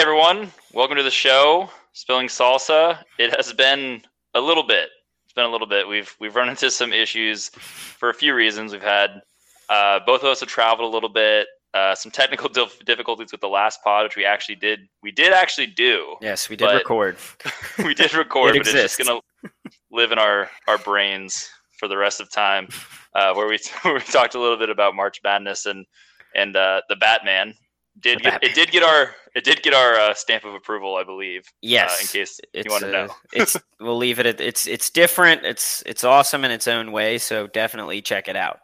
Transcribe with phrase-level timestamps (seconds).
[0.00, 3.04] Hey everyone, welcome to the show, Spilling Salsa.
[3.18, 4.00] It has been
[4.32, 4.88] a little bit.
[5.26, 5.86] It's been a little bit.
[5.86, 8.72] We've we've run into some issues for a few reasons.
[8.72, 9.20] We've had
[9.68, 11.48] uh, both of us have traveled a little bit.
[11.74, 14.88] Uh, some technical dif- difficulties with the last pod, which we actually did.
[15.02, 16.16] We did actually do.
[16.22, 17.18] Yes, we did record.
[17.84, 19.20] we did record, It but it's just gonna
[19.92, 22.68] live in our our brains for the rest of time.
[23.14, 25.84] Uh, where we where we talked a little bit about March Madness and
[26.34, 27.52] and uh, the Batman
[28.00, 28.50] did The get, Batman.
[28.50, 31.46] it did get our it did get our uh, stamp of approval, I believe.
[31.62, 33.14] Yes, uh, in case it's, you want to uh, know.
[33.32, 35.44] it's we'll leave it at it's it's different.
[35.44, 37.18] It's it's awesome in its own way.
[37.18, 38.60] So definitely check it out.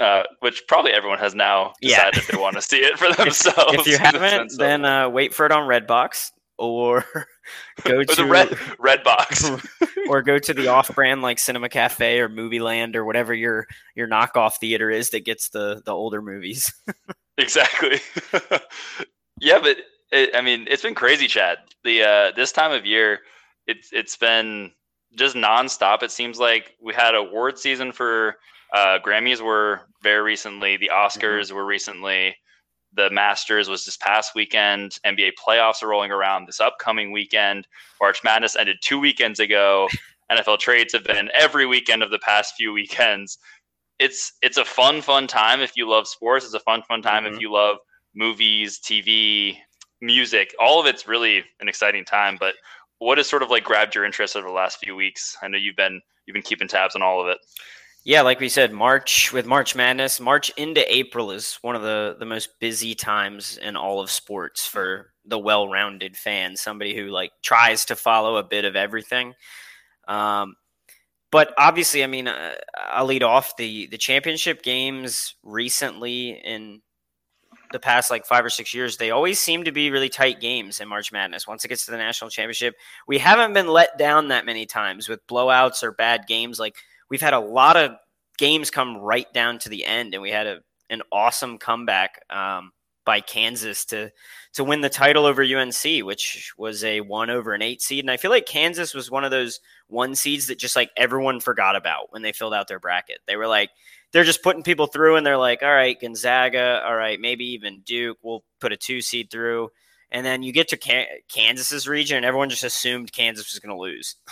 [0.00, 1.96] Uh, which probably everyone has now Yeah.
[2.10, 3.74] decided if they want to see it for themselves.
[3.74, 7.04] If you haven't, then uh, wait for it on Redbox or
[7.84, 9.50] go or to the red red box.
[10.08, 14.08] or go to the off-brand like Cinema Cafe or Movie Land or whatever your your
[14.08, 16.72] knockoff theater is that gets the the older movies.
[17.38, 18.00] exactly.
[19.40, 19.78] Yeah, but
[20.12, 21.58] it, I mean, it's been crazy, Chad.
[21.84, 23.20] The uh, this time of year,
[23.66, 24.72] it's it's been
[25.16, 26.02] just nonstop.
[26.02, 28.36] It seems like we had award season for
[28.72, 30.76] uh, Grammys were very recently.
[30.76, 32.36] The Oscars were recently.
[32.92, 34.98] The Masters was this past weekend.
[35.06, 37.66] NBA playoffs are rolling around this upcoming weekend.
[38.00, 39.88] March Madness ended two weekends ago.
[40.30, 43.38] NFL trades have been every weekend of the past few weekends.
[43.98, 46.44] It's it's a fun, fun time if you love sports.
[46.44, 47.40] It's a fun, fun time if Mhm.
[47.40, 47.78] you love
[48.14, 49.56] movies, TV,
[50.00, 50.54] music.
[50.58, 52.36] All of it's really an exciting time.
[52.38, 52.54] But
[52.98, 55.36] what has sort of like grabbed your interest over the last few weeks?
[55.42, 57.38] I know you've been you've been keeping tabs on all of it.
[58.04, 62.16] Yeah, like we said, March with March Madness, March into April is one of the
[62.18, 67.30] the most busy times in all of sports for the well-rounded fan, somebody who like
[67.42, 69.34] tries to follow a bit of everything.
[70.08, 70.56] Um,
[71.30, 76.80] but obviously, I mean, uh, I'll lead off the the championship games recently in
[77.72, 78.96] the past like five or six years.
[78.96, 81.46] They always seem to be really tight games in March Madness.
[81.46, 82.74] Once it gets to the national championship,
[83.06, 86.58] we haven't been let down that many times with blowouts or bad games.
[86.58, 86.76] Like
[87.08, 87.92] we've had a lot of
[88.38, 90.60] games come right down to the end, and we had a
[90.90, 92.72] an awesome comeback um,
[93.04, 94.10] by Kansas to
[94.54, 98.04] to win the title over UNC, which was a one over an eight seed.
[98.04, 101.40] And I feel like Kansas was one of those one seeds that just like everyone
[101.40, 103.18] forgot about when they filled out their bracket.
[103.26, 103.70] They were like,
[104.12, 107.80] they're just putting people through, and they're like, all right, Gonzaga, all right, maybe even
[107.80, 109.70] Duke, we'll put a two seed through.
[110.10, 113.74] And then you get to Ka- Kansas's region, and everyone just assumed Kansas was going
[113.74, 114.16] to lose.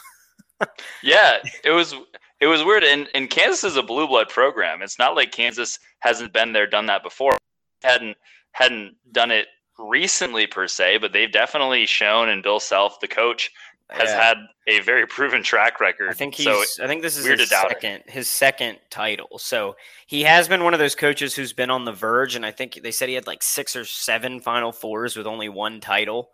[1.04, 1.94] Yeah, it was
[2.40, 2.82] it was weird.
[2.82, 4.82] And, and Kansas is a blue blood program.
[4.82, 7.36] It's not like Kansas hasn't been there, done that before.
[7.82, 8.16] hadn't
[8.52, 9.46] hadn't done it
[9.78, 12.28] recently per se, but they've definitely shown.
[12.28, 13.50] And Bill Self, the coach,
[13.90, 14.22] has Yeah.
[14.22, 16.10] had a very proven track record.
[16.10, 16.44] I think he's.
[16.46, 17.80] so I think this is weird his to doubt it.
[17.80, 18.02] second.
[18.06, 19.38] His second title.
[19.38, 19.76] So
[20.06, 22.80] he has been one of those coaches who's been on the verge, and I think
[22.82, 26.30] they said he had like six or seven Final Fours with only one title.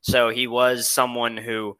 [0.00, 1.76] So he was someone who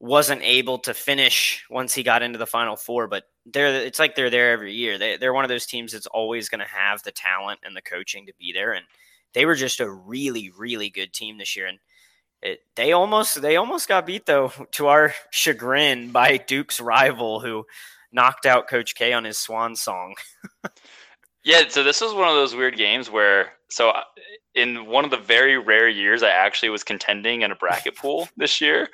[0.00, 3.06] wasn't able to finish once he got into the Final Four.
[3.08, 3.68] But they're.
[3.84, 4.96] It's like they're there every year.
[4.98, 7.82] They, they're one of those teams that's always going to have the talent and the
[7.82, 8.72] coaching to be there.
[8.72, 8.84] And
[9.34, 11.66] they were just a really, really good team this year.
[11.66, 11.78] And
[12.42, 17.64] it, they almost they almost got beat though to our chagrin by Duke's rival who
[18.12, 20.14] knocked out Coach K on his swan song.
[21.44, 24.02] Yeah, so this was one of those weird games where so uh,
[24.54, 28.28] in one of the very rare years I actually was contending in a bracket pool
[28.36, 28.88] this year,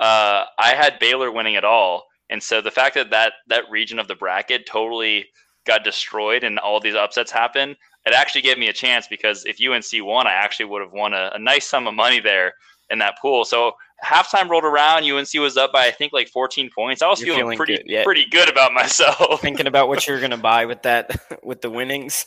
[0.00, 4.00] uh, I had Baylor winning it all, and so the fact that that that region
[4.00, 5.26] of the bracket totally
[5.64, 9.58] got destroyed and all these upsets happened, it actually gave me a chance because if
[9.64, 12.54] UNC won, I actually would have won a, a nice sum of money there
[12.92, 13.44] in that pool.
[13.44, 13.72] So
[14.04, 17.02] halftime rolled around, UNC was up by I think like 14 points.
[17.02, 18.04] I was feeling, feeling pretty good, yeah.
[18.04, 19.40] pretty good about myself.
[19.40, 21.10] Thinking about what you're gonna buy with that
[21.42, 22.26] with the winnings.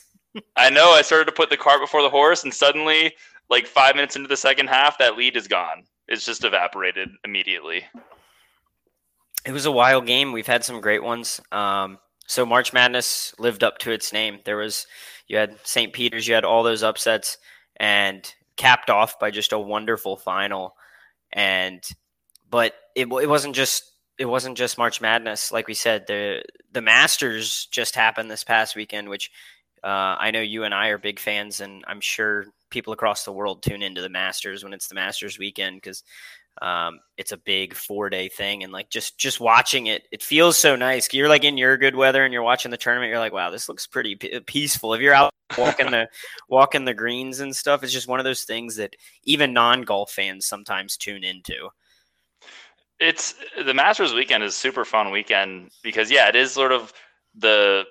[0.56, 3.14] I know I started to put the cart before the horse, and suddenly,
[3.48, 5.84] like five minutes into the second half, that lead is gone.
[6.08, 7.84] It's just evaporated immediately.
[9.46, 10.32] It was a wild game.
[10.32, 11.40] We've had some great ones.
[11.52, 14.40] Um, so March Madness lived up to its name.
[14.44, 14.86] There was
[15.28, 15.92] you had St.
[15.92, 17.38] Peter's, you had all those upsets,
[17.78, 20.74] and capped off by just a wonderful final.
[21.32, 21.82] And
[22.48, 25.52] but it, it wasn't just it wasn't just March Madness.
[25.52, 26.42] Like we said, the
[26.72, 29.30] the Masters just happened this past weekend, which
[29.84, 33.32] uh, I know you and I are big fans, and I'm sure people across the
[33.32, 36.02] world tune into the Masters when it's the Masters weekend because
[36.62, 40.56] um, it's a big four day thing, and like just just watching it, it feels
[40.56, 41.12] so nice.
[41.12, 43.10] You're like in your good weather, and you're watching the tournament.
[43.10, 44.94] You're like, wow, this looks pretty p- peaceful.
[44.94, 46.08] If you're out walking the
[46.48, 50.10] walking the greens and stuff, it's just one of those things that even non golf
[50.10, 51.68] fans sometimes tune into.
[52.98, 56.92] It's the Masters weekend is super fun weekend because yeah, it is sort of
[57.34, 57.84] the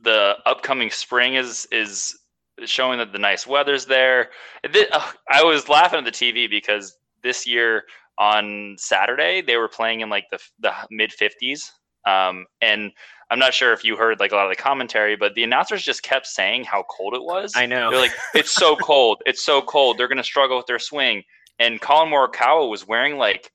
[0.00, 2.18] the upcoming spring is is
[2.64, 4.30] showing that the nice weather's there.
[4.72, 7.84] This, uh, I was laughing at the TV because this year
[8.18, 11.70] on Saturday they were playing in like the the mid 50s,
[12.06, 12.92] um, and
[13.30, 15.82] I'm not sure if you heard like a lot of the commentary, but the announcers
[15.82, 17.54] just kept saying how cold it was.
[17.56, 17.90] I know.
[17.90, 19.22] They're like, it's so cold.
[19.26, 19.98] It's so cold.
[19.98, 21.24] They're going to struggle with their swing.
[21.58, 23.50] And Collin Morikawa was wearing like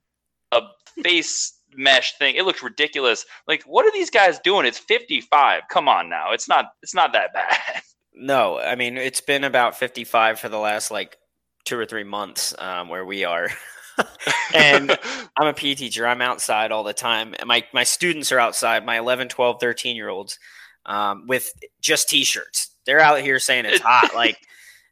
[0.50, 0.60] a
[1.02, 2.34] face mesh thing.
[2.34, 3.24] It looked ridiculous.
[3.48, 4.66] Like, what are these guys doing?
[4.66, 5.62] It's 55.
[5.70, 6.32] Come on now.
[6.32, 6.66] It's not.
[6.82, 7.82] It's not that bad.
[8.14, 11.16] No, I mean it's been about 55 for the last like
[11.64, 13.48] two or three months um, where we are.
[14.54, 14.90] and
[15.38, 16.06] I'm a PE teacher.
[16.06, 17.34] I'm outside all the time.
[17.38, 20.38] And my, my students are outside, my 11, 12, 13 year olds,
[20.86, 22.74] um, with just t shirts.
[22.86, 24.10] They're out here saying it's hot.
[24.14, 24.38] like,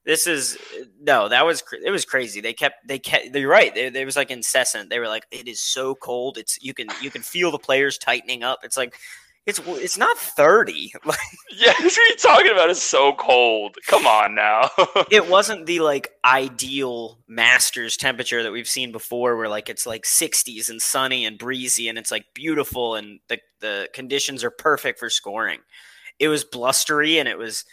[0.07, 0.57] this is
[0.99, 2.41] no, that was it was crazy.
[2.41, 3.35] They kept they kept.
[3.35, 3.77] They're right.
[3.77, 4.89] It was like incessant.
[4.89, 6.39] They were like, "It is so cold.
[6.39, 8.95] It's you can you can feel the players tightening up." It's like
[9.51, 10.93] it's it's not 30.
[11.51, 12.71] yeah, what are you talking about?
[12.71, 13.77] It's so cold.
[13.87, 14.71] Come on now.
[15.11, 20.05] it wasn't the like ideal Masters temperature that we've seen before, where like it's like
[20.05, 24.99] 60s and sunny and breezy and it's like beautiful and the the conditions are perfect
[24.99, 25.59] for scoring.
[26.19, 27.65] It was blustery and it was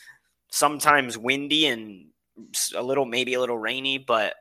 [0.51, 2.07] sometimes windy and
[2.75, 4.33] a little maybe a little rainy, but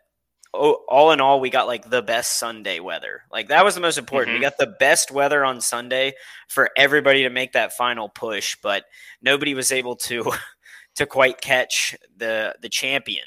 [0.57, 3.23] all in all, we got like the best Sunday weather.
[3.31, 4.35] Like that was the most important.
[4.35, 4.41] Mm-hmm.
[4.41, 6.15] We got the best weather on Sunday
[6.49, 8.85] for everybody to make that final push, but
[9.23, 10.33] nobody was able to
[10.97, 13.25] to quite catch the the champion.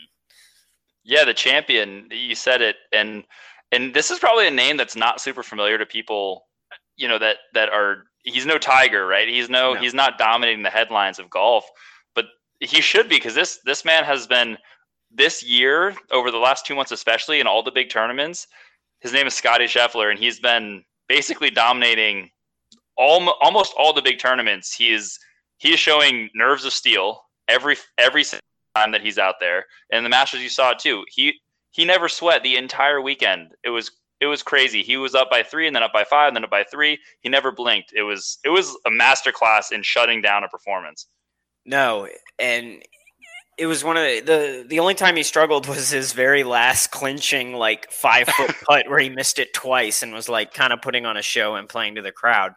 [1.04, 2.08] Yeah, the champion.
[2.12, 3.24] You said it, and
[3.72, 6.48] and this is probably a name that's not super familiar to people.
[6.98, 9.28] You know that that are he's no Tiger, right?
[9.28, 9.80] He's no, no.
[9.80, 11.70] he's not dominating the headlines of golf,
[12.16, 12.26] but
[12.60, 14.58] he should be because this this man has been
[15.12, 18.48] this year, over the last two months, especially in all the big tournaments,
[19.00, 22.30] his name is Scotty Scheffler, and he's been basically dominating
[22.98, 24.74] all, almost all the big tournaments.
[24.74, 25.18] He is
[25.58, 28.24] he is showing nerves of steel every every
[28.76, 29.66] time that he's out there.
[29.92, 31.04] And the Masters, you saw it too.
[31.10, 31.40] He
[31.72, 33.54] he never sweat the entire weekend.
[33.64, 34.84] It was it was crazy.
[34.84, 37.00] He was up by three, and then up by five, and then up by three.
[37.22, 37.94] He never blinked.
[37.96, 41.08] It was it was a masterclass in shutting down a performance.
[41.66, 42.08] No,
[42.38, 42.82] and
[43.60, 46.92] it was one of the, the, the only time he struggled was his very last
[46.92, 50.82] clinching like five foot putt where he missed it twice and was like kind of
[50.82, 52.54] putting on a show and playing to the crowd.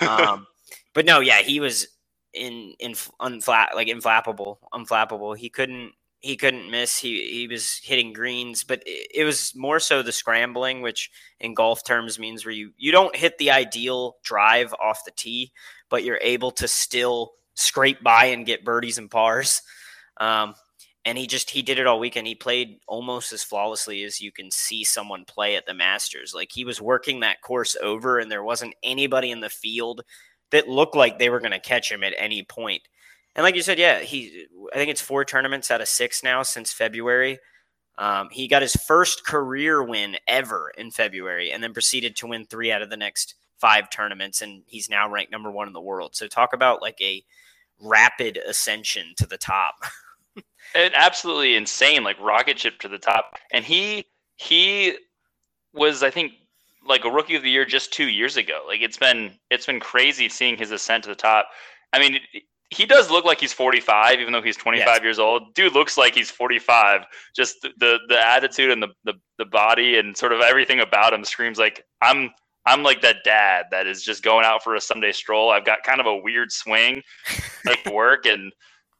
[0.00, 0.46] Um,
[0.94, 1.86] but no, yeah, he was
[2.32, 5.36] in in unflat like inflappable, unflappable.
[5.36, 6.98] He couldn't he couldn't miss.
[6.98, 11.52] He he was hitting greens, but it, it was more so the scrambling, which in
[11.52, 15.52] golf terms means where you you don't hit the ideal drive off the tee,
[15.90, 19.60] but you're able to still scrape by and get birdies and pars.
[20.20, 20.54] Um,
[21.04, 22.26] and he just he did it all weekend.
[22.26, 26.34] He played almost as flawlessly as you can see someone play at the Masters.
[26.34, 30.02] Like he was working that course over, and there wasn't anybody in the field
[30.50, 32.82] that looked like they were going to catch him at any point.
[33.34, 36.42] And like you said, yeah, he I think it's four tournaments out of six now
[36.42, 37.38] since February.
[37.96, 42.44] Um, he got his first career win ever in February, and then proceeded to win
[42.44, 45.80] three out of the next five tournaments, and he's now ranked number one in the
[45.80, 46.14] world.
[46.14, 47.24] So talk about like a
[47.80, 49.76] rapid ascension to the top.
[50.74, 53.38] and absolutely insane, like rocket ship to the top.
[53.52, 54.06] And he
[54.36, 54.96] he
[55.74, 56.32] was, I think,
[56.86, 58.62] like a rookie of the year just two years ago.
[58.66, 61.48] Like it's been it's been crazy seeing his ascent to the top.
[61.92, 62.20] I mean,
[62.70, 65.02] he does look like he's 45, even though he's 25 yes.
[65.02, 65.54] years old.
[65.54, 67.02] Dude looks like he's 45.
[67.34, 71.24] Just the the attitude and the, the the body and sort of everything about him
[71.24, 72.30] screams like I'm
[72.66, 75.50] I'm like that dad that is just going out for a Sunday stroll.
[75.50, 77.02] I've got kind of a weird swing,
[77.66, 78.52] like work, and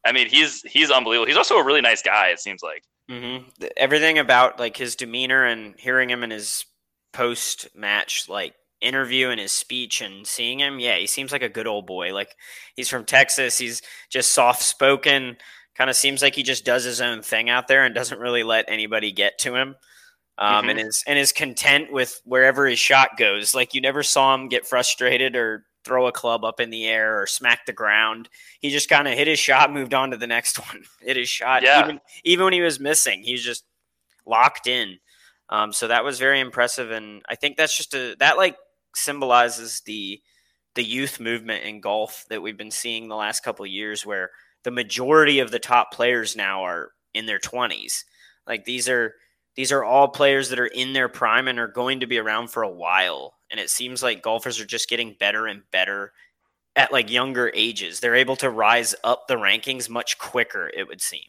[0.05, 1.27] I mean he's he's unbelievable.
[1.27, 2.29] He's also a really nice guy.
[2.29, 3.67] It seems like mm-hmm.
[3.77, 6.65] everything about like his demeanor and hearing him in his
[7.13, 11.49] post match like interview and his speech and seeing him, yeah, he seems like a
[11.49, 12.15] good old boy.
[12.15, 12.35] Like
[12.77, 13.59] he's from Texas.
[13.59, 15.37] He's just soft spoken.
[15.77, 18.43] Kind of seems like he just does his own thing out there and doesn't really
[18.43, 19.77] let anybody get to him
[20.39, 20.71] um, mm-hmm.
[20.71, 23.55] and is and is content with wherever his shot goes.
[23.55, 27.21] Like you never saw him get frustrated or throw a club up in the air
[27.21, 28.29] or smack the ground.
[28.61, 30.85] He just kind of hit his shot, moved on to the next one.
[31.01, 31.85] hit his shot, yeah.
[31.85, 33.65] even even when he was missing, he was just
[34.27, 34.99] locked in.
[35.49, 38.57] Um, so that was very impressive, and I think that's just a that like
[38.95, 40.21] symbolizes the
[40.75, 44.31] the youth movement in golf that we've been seeing the last couple of years, where
[44.63, 48.05] the majority of the top players now are in their twenties.
[48.47, 49.15] Like these are
[49.57, 52.49] these are all players that are in their prime and are going to be around
[52.49, 53.35] for a while.
[53.51, 56.13] And it seems like golfers are just getting better and better
[56.77, 58.01] at like younger ages.
[58.01, 61.25] They're able to rise up the rankings much quicker, it would seem.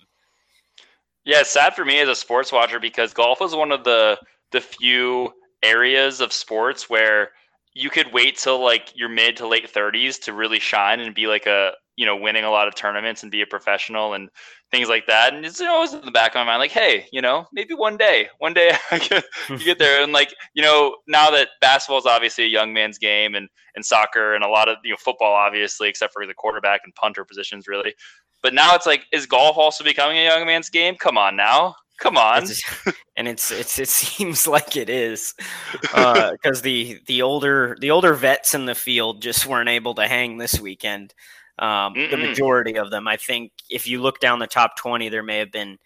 [1.25, 4.17] Yeah, it's sad for me as a sports watcher because golf is one of the
[4.51, 5.31] the few
[5.63, 7.29] areas of sports where
[7.73, 11.27] you could wait till like your mid to late 30s to really shine and be
[11.27, 14.27] like a you know winning a lot of tournaments and be a professional and
[14.71, 15.35] things like that.
[15.35, 17.95] And it's always in the back of my mind, like, hey, you know, maybe one
[17.95, 20.01] day, one day I get, you get there.
[20.01, 23.85] And like, you know, now that basketball is obviously a young man's game and and
[23.85, 27.23] soccer and a lot of you know football, obviously, except for the quarterback and punter
[27.23, 27.93] positions, really.
[28.41, 30.95] But now it's like, is golf also becoming a young man's game?
[30.95, 31.75] Come on now.
[31.99, 32.41] Come on.
[32.41, 32.63] It's,
[33.15, 35.35] and it's it's it seems like it is
[35.81, 40.07] because uh, the the older the older vets in the field just weren't able to
[40.07, 41.13] hang this weekend.
[41.61, 45.23] Um, the majority of them, I think, if you look down the top twenty, there
[45.23, 45.77] may have been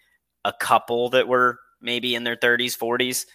[0.44, 3.26] a couple that were maybe in their thirties, forties.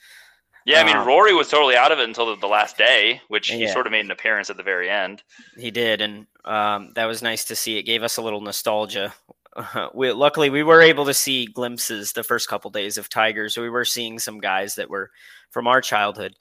[0.65, 3.21] Yeah, I mean, um, Rory was totally out of it until the, the last day,
[3.29, 3.74] which he yeah.
[3.74, 5.24] sort of made an appearance at the very end.
[5.57, 7.77] He did, and um, that was nice to see.
[7.77, 9.13] It gave us a little nostalgia
[9.55, 13.53] uh, we, luckily we were able to see glimpses the first couple days of Tigers.
[13.53, 15.12] So we were seeing some guys that were
[15.50, 16.36] from our childhood.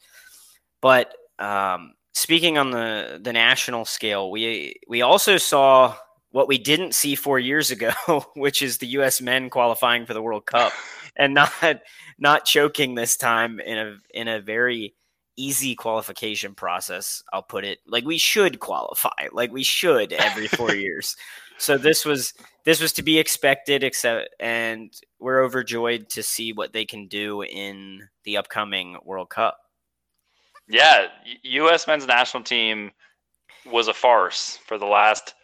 [0.80, 5.94] But um, speaking on the the national scale, we we also saw
[6.32, 7.92] what we didn't see four years ago,
[8.34, 9.20] which is the U.S.
[9.20, 10.72] men qualifying for the World Cup
[11.16, 11.52] and not
[12.18, 14.94] not choking this time in a in a very
[15.36, 17.22] easy qualification process.
[17.32, 21.16] I'll put it like we should qualify, like we should every four years.
[21.58, 26.72] So this was this was to be expected, except and we're overjoyed to see what
[26.72, 29.58] they can do in the upcoming World Cup.
[30.70, 31.08] Yeah,
[31.42, 31.86] U.S.
[31.86, 32.92] men's national team
[33.70, 35.34] was a farce for the last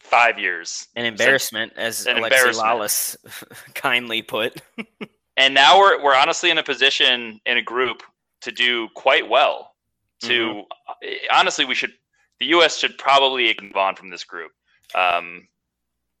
[0.00, 0.88] five years.
[0.96, 3.16] An embarrassment, as an Alexi Lalas
[3.74, 4.60] kindly put.
[5.36, 8.02] and now we're we're honestly in a position in a group
[8.42, 9.74] to do quite well.
[10.22, 10.64] To
[11.02, 11.36] mm-hmm.
[11.38, 11.92] honestly, we should
[12.40, 12.78] the U.S.
[12.78, 14.52] should probably move on from this group.
[14.94, 15.48] Um,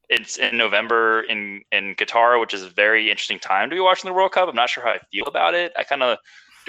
[0.08, 4.08] it's in November in in Qatar, which is a very interesting time to be watching
[4.08, 4.48] the World Cup.
[4.48, 5.72] I'm not sure how I feel about it.
[5.76, 6.18] I kind of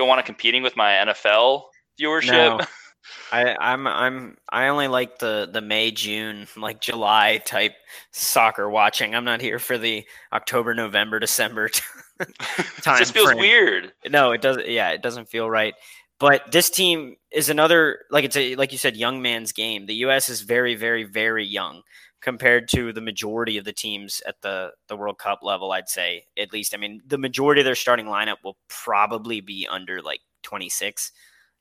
[0.02, 1.64] don't want to competing with my NFL
[2.00, 2.32] viewership.
[2.32, 2.60] No.
[3.32, 7.74] I, I'm I'm I only like the the May June like July type
[8.12, 9.16] soccer watching.
[9.16, 11.86] I'm not here for the October November December time.
[12.20, 13.40] it just feels frame.
[13.40, 13.94] weird.
[14.10, 14.68] No, it doesn't.
[14.68, 15.74] Yeah, it doesn't feel right.
[16.20, 19.88] But this team is another like it's a like you said, young man's game.
[19.88, 20.30] The U.S.
[20.30, 21.82] is very very very young
[22.22, 25.72] compared to the majority of the teams at the the World Cup level.
[25.72, 26.74] I'd say at least.
[26.74, 31.12] I mean, the majority of their starting lineup will probably be under like 26.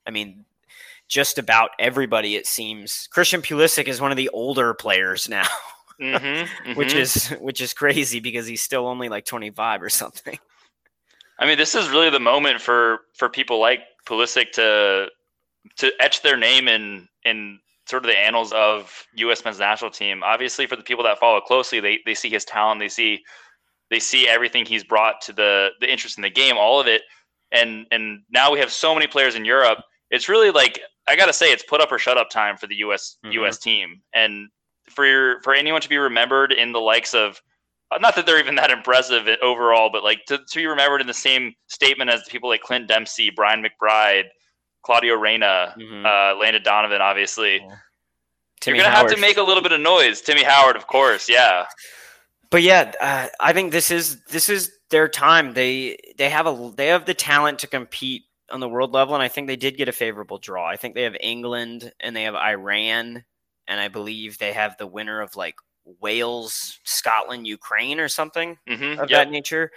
[0.06, 0.44] I mean,
[1.08, 3.08] just about everybody it seems.
[3.10, 5.46] Christian Pulisic is one of the older players now.
[6.00, 6.26] Mm-hmm,
[6.68, 6.74] mm-hmm.
[6.74, 10.38] which is which is crazy because he's still only like 25 or something.
[11.38, 15.08] I mean, this is really the moment for for people like Pulisic to
[15.76, 17.60] to etch their name in in
[17.90, 19.44] sort of the annals of U.S.
[19.44, 20.23] men's national team.
[20.23, 23.23] Obviously, for the people that follow closely, they they see his talent, they see
[23.90, 27.02] they see everything he's brought to the the interest in the game, all of it,
[27.52, 29.78] and and now we have so many players in Europe.
[30.11, 32.76] It's really like I gotta say, it's put up or shut up time for the
[32.76, 33.16] U.S.
[33.25, 33.32] Mm-hmm.
[33.35, 33.59] U.S.
[33.59, 34.49] team, and
[34.88, 37.40] for your, for anyone to be remembered in the likes of
[38.00, 41.14] not that they're even that impressive overall, but like to, to be remembered in the
[41.14, 44.26] same statement as the people like Clint Dempsey, Brian McBride,
[44.82, 46.06] Claudio Reyna, mm-hmm.
[46.06, 47.56] uh, Landon Donovan, obviously.
[47.56, 47.76] Yeah.
[48.66, 49.10] You're gonna Howard.
[49.10, 50.20] have to make a little bit of noise.
[50.20, 51.64] Timmy Howard, of course, yeah.
[52.50, 55.54] But yeah, uh, I think this is this is their time.
[55.54, 59.22] They they have a they have the talent to compete on the world level, and
[59.22, 60.68] I think they did get a favorable draw.
[60.68, 63.25] I think they have England and they have Iran,
[63.66, 65.54] and I believe they have the winner of like
[66.00, 69.26] Wales, Scotland, Ukraine, or something mm-hmm, of yep.
[69.26, 69.70] that nature.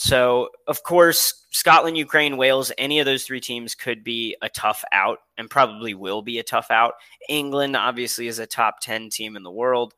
[0.00, 4.84] So, of course, Scotland, Ukraine, Wales, any of those three teams could be a tough
[4.92, 6.94] out and probably will be a tough out.
[7.28, 9.94] England, obviously, is a top 10 team in the world,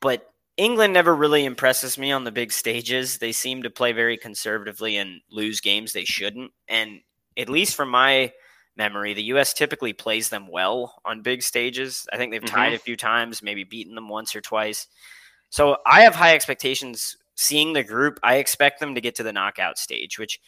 [0.00, 3.18] but England never really impresses me on the big stages.
[3.18, 6.52] They seem to play very conservatively and lose games they shouldn't.
[6.66, 7.00] And
[7.36, 8.32] at least from my
[8.78, 9.52] memory, the U.S.
[9.52, 12.06] typically plays them well on big stages.
[12.10, 12.56] I think they've mm-hmm.
[12.56, 14.86] tied a few times, maybe beaten them once or twice.
[15.50, 19.32] So I have high expectations seeing the group, I expect them to get to the
[19.32, 20.40] knockout stage, which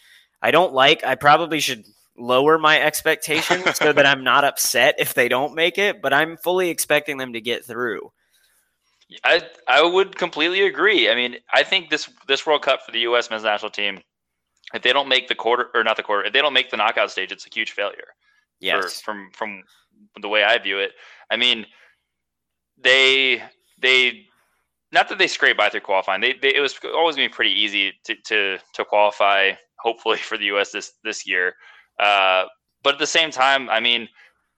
[0.43, 1.05] I don't like.
[1.05, 1.85] I probably should
[2.19, 6.37] lower my expectations so that I'm not upset if they don't make it, but I'm
[6.37, 8.11] fully expecting them to get through.
[9.25, 11.09] I I would completely agree.
[11.09, 13.31] I mean, I think this this World Cup for the U.S.
[13.31, 14.01] men's national team,
[14.75, 16.77] if they don't make the quarter or not the quarter, if they don't make the
[16.77, 18.09] knockout stage, it's a huge failure.
[18.61, 19.63] Yes, for, from from
[20.23, 20.93] the way I view it.
[21.31, 21.67] I mean,
[22.79, 23.43] they
[23.81, 24.27] they
[24.93, 26.21] not that they scrape by through qualifying.
[26.21, 29.53] They, they it was always going to be pretty easy to, to to qualify.
[29.79, 30.73] Hopefully for the U.S.
[30.73, 31.55] this this year,
[31.99, 32.45] uh,
[32.83, 34.09] but at the same time, I mean,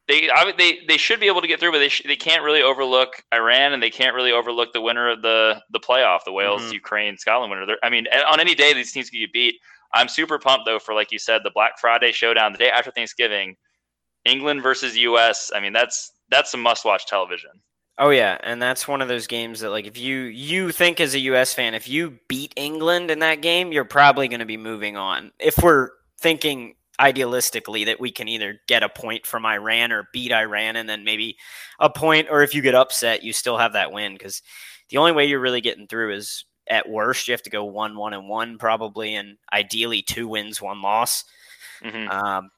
[0.09, 2.63] they they they should be able to get through, but they sh- they can't really
[2.63, 6.63] overlook Iran and they can't really overlook the winner of the the playoff, the Wales,
[6.63, 6.73] mm-hmm.
[6.73, 7.67] Ukraine, Scotland winner.
[7.67, 9.57] They're, I mean, on any day these teams can get beat.
[9.95, 12.91] I'm super pumped though for like you said, the Black Friday showdown, the day after
[12.91, 13.57] Thanksgiving,
[14.25, 15.51] England versus U.S.
[15.55, 17.51] I mean, that's that's some must watch television.
[17.99, 21.15] Oh yeah, and that's one of those games that like if you you think as
[21.15, 24.57] a US fan if you beat England in that game, you're probably going to be
[24.57, 25.31] moving on.
[25.39, 30.33] If we're thinking idealistically that we can either get a point from Iran or beat
[30.33, 31.37] Iran and then maybe
[31.81, 34.43] a point or if you get upset, you still have that win cuz
[34.89, 37.97] the only way you're really getting through is at worst you have to go 1
[37.97, 41.25] 1 and 1 probably and ideally two wins, one loss.
[41.83, 42.09] Mm-hmm.
[42.09, 42.51] Um,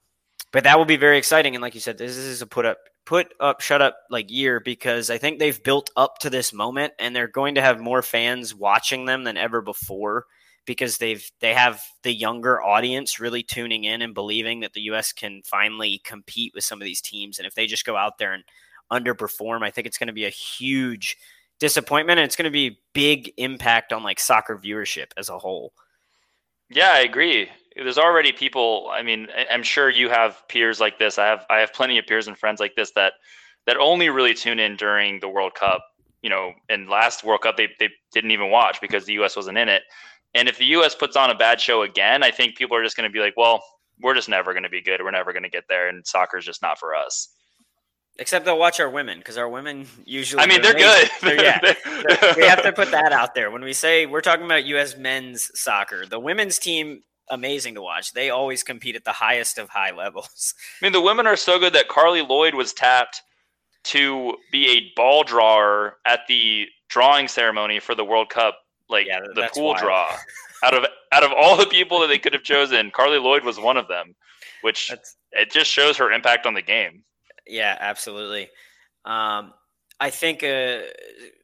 [0.53, 2.79] but that will be very exciting and like you said this is a put up
[3.06, 6.94] put up shut up like year because I think they've built up to this moment
[6.99, 10.25] and they're going to have more fans watching them than ever before
[10.66, 15.12] because they've they have the younger audience really tuning in and believing that the US
[15.12, 18.32] can finally compete with some of these teams and if they just go out there
[18.32, 18.44] and
[18.92, 21.16] underperform I think it's going to be a huge
[21.61, 25.73] disappointment and it's going to be big impact on like soccer viewership as a whole.
[26.70, 28.88] Yeah, I agree there's already people.
[28.93, 31.19] I mean, I'm sure you have peers like this.
[31.19, 33.14] I have I have plenty of peers and friends like this that
[33.66, 35.85] that only really tune in during the World Cup.
[36.23, 39.37] You know, and last World Cup they they didn't even watch because the U.S.
[39.37, 39.83] wasn't in it.
[40.35, 40.95] And if the U.S.
[40.95, 43.35] puts on a bad show again, I think people are just going to be like,
[43.37, 43.62] well,
[44.00, 45.00] we're just never going to be good.
[45.02, 47.28] We're never going to get there, and soccer's just not for us.
[48.19, 50.43] Except they'll watch our women because our women usually.
[50.43, 51.11] I mean, they're good.
[51.21, 51.59] They're, yeah,
[52.37, 54.97] we have to put that out there when we say we're talking about U.S.
[54.97, 56.07] men's soccer.
[56.07, 58.12] The women's team amazing to watch.
[58.12, 60.54] They always compete at the highest of high levels.
[60.81, 63.23] I mean, the women are so good that Carli Lloyd was tapped
[63.85, 69.21] to be a ball drawer at the drawing ceremony for the World Cup, like yeah,
[69.35, 69.78] the pool wild.
[69.78, 70.16] draw.
[70.64, 73.61] out of out of all the people that they could have chosen, Carli Lloyd was
[73.61, 74.14] one of them,
[74.62, 77.02] which that's, it just shows her impact on the game.
[77.47, 78.49] Yeah, absolutely.
[79.04, 79.52] Um,
[80.00, 80.80] I think uh,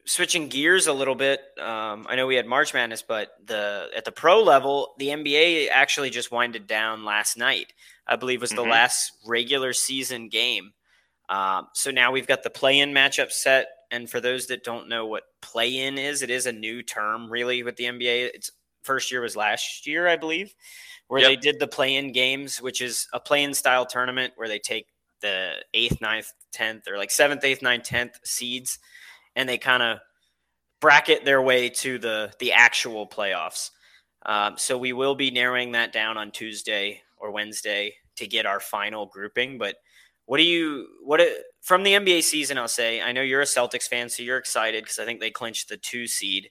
[0.05, 1.39] switching gears a little bit.
[1.59, 5.69] Um, I know we had March Madness, but the at the pro level, the NBA
[5.71, 7.73] actually just winded down last night.
[8.07, 8.71] I believe was the mm-hmm.
[8.71, 10.73] last regular season game.
[11.29, 13.67] Um, so now we've got the play-in matchup set.
[13.89, 17.63] And for those that don't know what play-in is, it is a new term really
[17.63, 18.33] with the NBA.
[18.33, 18.51] Its
[18.83, 20.53] first year was last year, I believe,
[21.07, 21.29] where yep.
[21.29, 24.87] they did the play-in games, which is a play-in style tournament where they take
[25.21, 28.79] the eighth, ninth, tenth, or like seventh, eighth, ninth, tenth seeds,
[29.35, 29.99] and they kind of
[30.79, 33.69] bracket their way to the the actual playoffs.
[34.25, 38.59] Um, so we will be narrowing that down on Tuesday or Wednesday to get our
[38.59, 39.57] final grouping.
[39.57, 39.77] But
[40.25, 41.21] what do you what
[41.61, 42.57] from the NBA season?
[42.57, 45.31] I'll say I know you're a Celtics fan, so you're excited because I think they
[45.31, 46.49] clinched the two seed.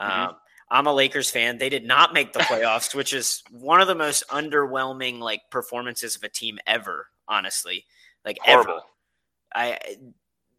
[0.00, 0.28] Mm-hmm.
[0.30, 0.36] Um,
[0.68, 1.58] I'm a Lakers fan.
[1.58, 6.16] They did not make the playoffs, which is one of the most underwhelming like performances
[6.16, 7.08] of a team ever.
[7.28, 7.84] Honestly,
[8.26, 8.72] like horrible.
[8.72, 8.80] Ever.
[9.54, 9.78] I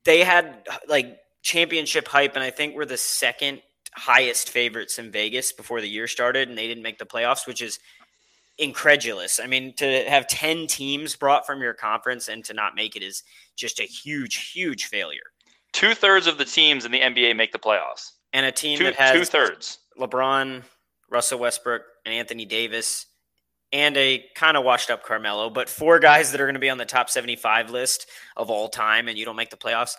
[0.05, 3.61] they had like championship hype, and I think we're the second
[3.93, 7.61] highest favorites in Vegas before the year started, and they didn't make the playoffs, which
[7.61, 7.79] is
[8.57, 9.39] incredulous.
[9.39, 13.03] I mean, to have 10 teams brought from your conference and to not make it
[13.03, 13.23] is
[13.55, 15.21] just a huge, huge failure.
[15.73, 18.13] Two thirds of the teams in the NBA make the playoffs.
[18.33, 20.63] And a team two, that has two thirds LeBron,
[21.09, 23.05] Russell Westbrook, and Anthony Davis
[23.71, 26.69] and a kind of washed up Carmelo, but four guys that are going to be
[26.69, 29.95] on the top 75 list of all time, and you don't make the playoffs.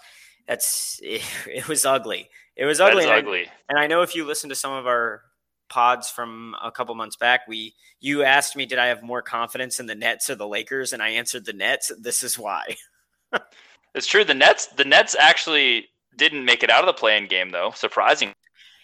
[0.47, 2.31] That's it, it was ugly.
[2.57, 3.05] It was ugly.
[3.05, 3.47] and ugly.
[3.47, 5.23] I, and I know if you listen to some of our
[5.69, 9.81] pods from a couple months back, we you asked me, did I have more confidence
[9.81, 11.93] in the Nets or the Lakers, and I answered the Nets.
[12.01, 12.77] This is why.
[13.95, 14.25] it's true.
[14.25, 17.73] The Nets, the Nets actually didn't make it out of the play-in game, though.
[17.75, 18.33] Surprising,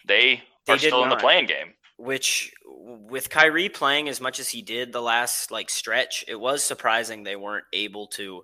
[0.06, 1.04] they, they are still not.
[1.04, 5.50] in the play-in game which with Kyrie playing as much as he did the last
[5.50, 8.42] like stretch, it was surprising they weren't able to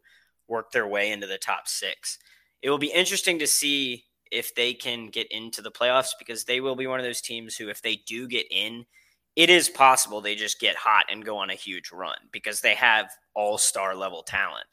[0.49, 2.19] work their way into the top six.
[2.63, 6.61] It will be interesting to see if they can get into the playoffs because they
[6.61, 8.85] will be one of those teams who, if they do get in,
[9.37, 12.75] it is possible they just get hot and go on a huge run because they
[12.75, 14.67] have all star level talent.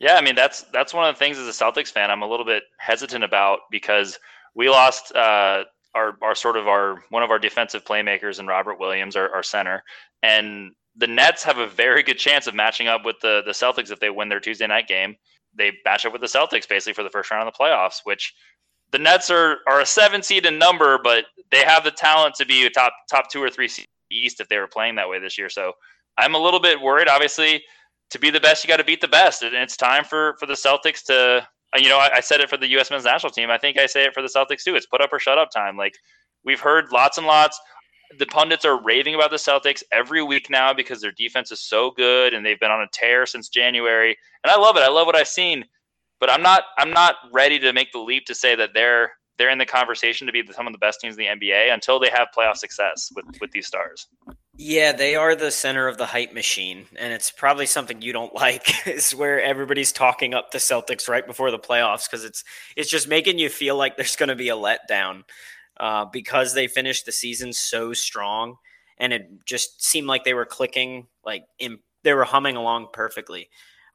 [0.00, 2.28] Yeah, I mean that's that's one of the things as a Celtics fan I'm a
[2.28, 4.18] little bit hesitant about because
[4.54, 8.78] we lost uh, our, our sort of our one of our defensive playmakers and Robert
[8.78, 9.82] Williams, our, our center,
[10.22, 13.90] and the Nets have a very good chance of matching up with the the Celtics
[13.90, 15.16] if they win their Tuesday night game.
[15.54, 18.34] They match up with the Celtics basically for the first round of the playoffs, which
[18.90, 22.46] the Nets are are a seven seed in number, but they have the talent to
[22.46, 23.70] be a top top two or three
[24.10, 25.48] East if they were playing that way this year.
[25.48, 25.72] So
[26.16, 27.08] I'm a little bit worried.
[27.08, 27.62] Obviously,
[28.10, 30.46] to be the best, you got to beat the best, and it's time for for
[30.46, 32.90] the Celtics to you know, I, I, said it for the U.S.
[32.90, 33.50] men's national team.
[33.50, 34.74] I think I say it for the Celtics too.
[34.74, 35.76] It's put up or shut up time.
[35.76, 35.94] Like
[36.44, 37.60] we've heard lots and lots.
[38.18, 41.90] The pundits are raving about the Celtics every week now because their defense is so
[41.90, 44.16] good and they've been on a tear since January.
[44.44, 44.82] And I love it.
[44.82, 45.64] I love what I've seen.
[46.20, 46.64] But I'm not.
[46.78, 50.26] I'm not ready to make the leap to say that they're they're in the conversation
[50.26, 53.10] to be some of the best teams in the NBA until they have playoff success
[53.14, 54.08] with with these stars.
[54.60, 58.34] Yeah, they are the center of the hype machine, and it's probably something you don't
[58.36, 58.86] like.
[58.88, 62.42] is where everybody's talking up the Celtics right before the playoffs because it's
[62.76, 65.22] it's just making you feel like there's going to be a letdown
[65.78, 68.56] uh, because they finished the season so strong,
[68.98, 73.48] and it just seemed like they were clicking, like in, they were humming along perfectly.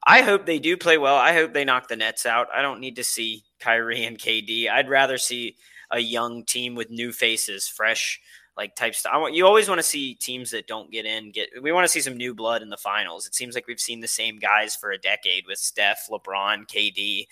[0.06, 1.16] I hope they do play well.
[1.18, 2.48] I hope they knock the Nets out.
[2.54, 4.70] I don't need to see Kyrie and KD.
[4.70, 5.58] I'd rather see
[5.92, 8.22] a young team with new faces, fresh
[8.56, 9.12] like type stuff.
[9.14, 11.50] I want you always want to see teams that don't get in get.
[11.62, 13.26] We want to see some new blood in the finals.
[13.26, 17.28] It seems like we've seen the same guys for a decade with Steph, LeBron, KD,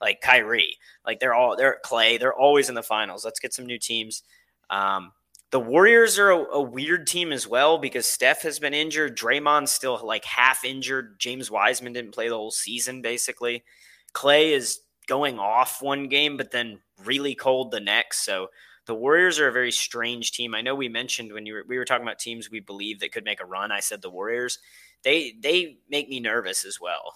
[0.00, 0.76] like Kyrie.
[1.04, 2.18] Like they're all they're Clay.
[2.18, 3.24] They're always in the finals.
[3.24, 4.22] Let's get some new teams.
[4.68, 5.12] Um,
[5.52, 9.16] the Warriors are a, a, weird team as well because Steph has been injured.
[9.16, 11.18] Draymond's still like half injured.
[11.20, 13.62] James Wiseman didn't play the whole season, basically.
[14.12, 18.24] Clay is going off one game, but then really cold the next.
[18.24, 18.48] So
[18.86, 20.54] the Warriors are a very strange team.
[20.54, 23.12] I know we mentioned when you were, we were talking about teams we believe that
[23.12, 23.72] could make a run.
[23.72, 24.58] I said the Warriors.
[25.04, 27.14] They they make me nervous as well.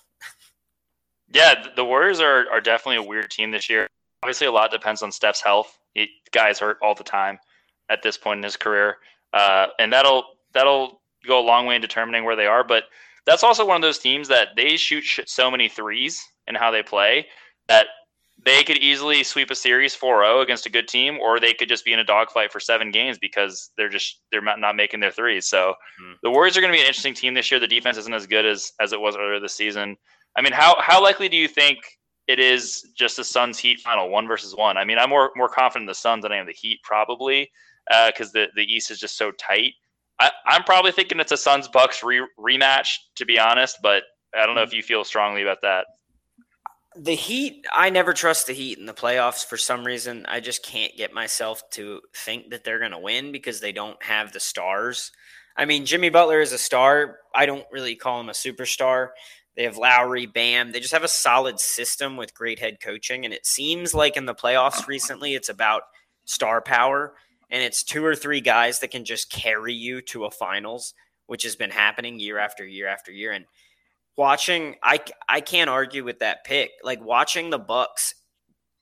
[1.33, 3.87] Yeah, the Warriors are are definitely a weird team this year.
[4.25, 5.79] Obviously, a lot depends on Steph's health.
[5.95, 7.39] He, guy's hurt all the time
[7.89, 8.97] at this point in his career,
[9.33, 12.65] uh, and that'll that'll go a long way in determining where they are.
[12.65, 12.85] But
[13.27, 16.83] that's also one of those teams that they shoot so many threes and how they
[16.83, 17.27] play
[17.69, 17.87] that
[18.45, 21.85] they could easily sweep a series 4-0 against a good team or they could just
[21.85, 25.49] be in a dogfight for seven games because they're just they're not making their threes.
[25.49, 26.13] So mm-hmm.
[26.23, 27.61] the warriors are going to be an interesting team this year.
[27.61, 29.97] The defense isn't as good as as it was earlier this season.
[30.37, 31.79] I mean how how likely do you think
[32.29, 34.77] it is just the suns heat final one versus one?
[34.77, 37.51] I mean i'm more more confident in the suns than i am the heat probably
[38.07, 39.73] because uh, the, the east is just so tight.
[40.21, 44.03] I, i'm probably thinking it's a suns bucks re- rematch to be honest but
[44.37, 45.87] i don't know if you feel strongly about that
[46.97, 50.27] the Heat, I never trust the Heat in the playoffs for some reason.
[50.27, 54.03] I just can't get myself to think that they're going to win because they don't
[54.03, 55.13] have the stars.
[55.57, 57.19] I mean, Jimmy Butler is a star.
[57.35, 59.11] I don't really call him a superstar.
[59.57, 60.73] They have Lowry, Bam.
[60.73, 63.25] They just have a solid system with great head coaching.
[63.25, 65.83] And it seems like in the playoffs recently, it's about
[66.25, 67.15] star power.
[67.51, 70.95] And it's two or three guys that can just carry you to a finals,
[71.27, 73.33] which has been happening year after year after year.
[73.33, 73.45] And
[74.21, 76.73] watching I I can't argue with that pick.
[76.85, 78.15] Like watching the Bucks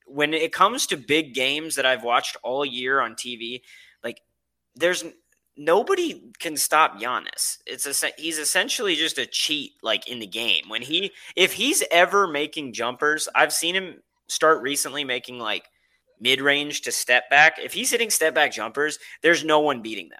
[0.05, 3.61] when it comes to big games that I've watched all year on TV,
[4.03, 4.20] like
[4.74, 5.05] there's
[5.57, 7.59] nobody can stop Giannis.
[7.66, 10.64] It's a he's essentially just a cheat like in the game.
[10.66, 15.66] When he if he's ever making jumpers, I've seen him start recently making like
[16.18, 17.61] mid-range to step back.
[17.62, 20.18] If he's hitting step back jumpers, there's no one beating them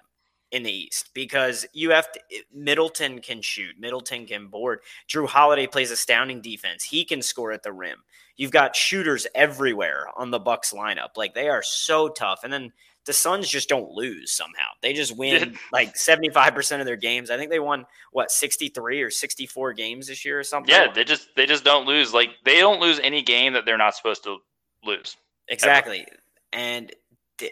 [0.51, 2.19] in the East because you have to,
[2.53, 4.79] Middleton can shoot, Middleton can board.
[5.07, 6.83] Jrue Holiday plays astounding defense.
[6.83, 7.99] He can score at the rim.
[8.35, 11.17] You've got shooters everywhere on the Bucks lineup.
[11.17, 12.41] Like they are so tough.
[12.43, 12.71] And then
[13.05, 14.69] the Suns just don't lose somehow.
[14.81, 17.29] They just win like 75% of their games.
[17.29, 20.73] I think they won what 63 or 64 games this year or something.
[20.73, 22.13] Yeah, they just they just don't lose.
[22.13, 24.37] Like they don't lose any game that they're not supposed to
[24.83, 25.17] lose.
[25.47, 26.01] Exactly.
[26.01, 26.17] Ever.
[26.53, 26.91] And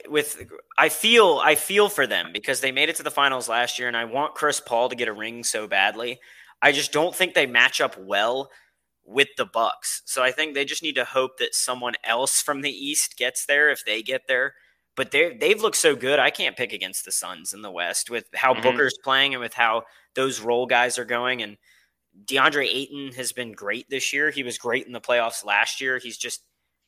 [0.10, 0.44] with
[0.78, 3.88] I feel I feel for them because they made it to the finals last year
[3.88, 6.20] and I want Chris Paul to get a ring so badly.
[6.62, 8.50] I just don't think they match up well
[9.06, 10.02] with the Bucks.
[10.06, 13.46] So I think they just need to hope that someone else from the East gets
[13.46, 14.54] there if they get there.
[14.96, 16.20] But they they've looked so good.
[16.20, 18.64] I can't pick against the Suns in the West with how mm-hmm.
[18.64, 19.84] Booker's playing and with how
[20.16, 21.58] those role guys are going and
[22.26, 24.32] DeAndre Ayton has been great this year.
[24.32, 26.00] He was great in the playoffs last year.
[26.00, 26.42] He's just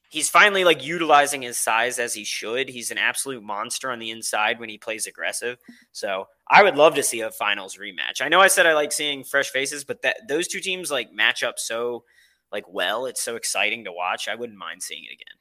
[0.10, 2.68] he's finally like utilizing his size as he should.
[2.68, 5.58] He's an absolute monster on the inside when he plays aggressive.
[5.92, 8.22] So I would love to see a finals rematch.
[8.22, 11.14] I know I said I like seeing fresh faces, but that those two teams like
[11.14, 12.04] match up so
[12.52, 13.06] like well.
[13.06, 14.28] It's so exciting to watch.
[14.28, 15.38] I wouldn't mind seeing it again.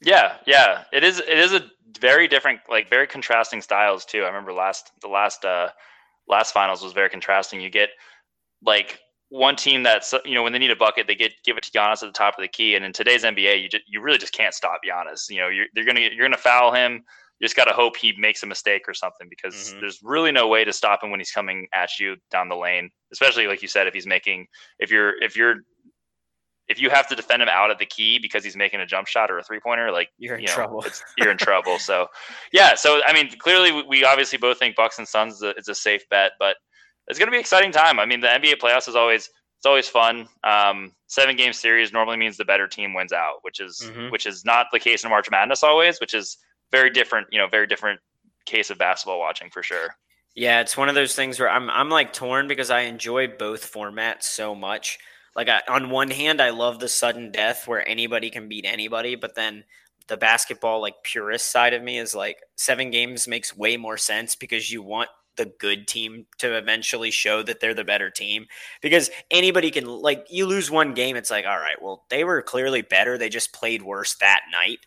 [0.00, 0.84] Yeah, yeah.
[0.92, 4.22] It is it is a very different, like very contrasting styles too.
[4.22, 5.68] I remember last the last uh
[6.28, 7.60] last finals was very contrasting.
[7.60, 7.90] You get
[8.62, 8.98] like
[9.34, 11.70] one team that's you know when they need a bucket, they get give it to
[11.72, 12.76] Giannis at the top of the key.
[12.76, 15.28] And in today's NBA, you just, you really just can't stop Giannis.
[15.28, 17.02] You know, you're they're gonna you're gonna foul him.
[17.40, 19.80] You just got to hope he makes a mistake or something because mm-hmm.
[19.80, 22.90] there's really no way to stop him when he's coming at you down the lane.
[23.12, 24.46] Especially like you said, if he's making
[24.78, 25.56] if you're if you're
[26.68, 29.08] if you have to defend him out at the key because he's making a jump
[29.08, 30.84] shot or a three pointer, like you're in you know, trouble.
[31.18, 31.78] you're in trouble.
[31.78, 32.06] So,
[32.52, 32.74] yeah.
[32.76, 35.68] So I mean, clearly we, we obviously both think Bucks and Suns is a, is
[35.68, 36.56] a safe bet, but
[37.08, 37.98] it's going to be exciting time.
[37.98, 40.28] I mean, the NBA playoffs is always it's always fun.
[40.42, 44.10] Um, seven game series normally means the better team wins out, which is mm-hmm.
[44.10, 46.36] which is not the case in March Madness always, which is
[46.70, 47.28] very different.
[47.30, 48.00] You know, very different
[48.46, 49.88] case of basketball watching for sure.
[50.34, 53.72] Yeah, it's one of those things where I'm I'm like torn because I enjoy both
[53.72, 54.98] formats so much.
[55.36, 59.14] Like I, on one hand, I love the sudden death where anybody can beat anybody,
[59.14, 59.64] but then
[60.08, 64.36] the basketball like purist side of me is like seven games makes way more sense
[64.36, 68.46] because you want the good team to eventually show that they're the better team.
[68.80, 72.42] Because anybody can like you lose one game it's like all right well they were
[72.42, 74.80] clearly better they just played worse that night.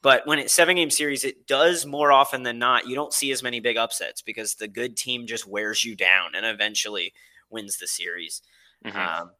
[0.00, 3.30] But when it's seven game series it does more often than not you don't see
[3.32, 7.12] as many big upsets because the good team just wears you down and eventually
[7.50, 8.42] wins the series.
[8.84, 8.96] Mm-hmm.
[8.96, 9.30] um,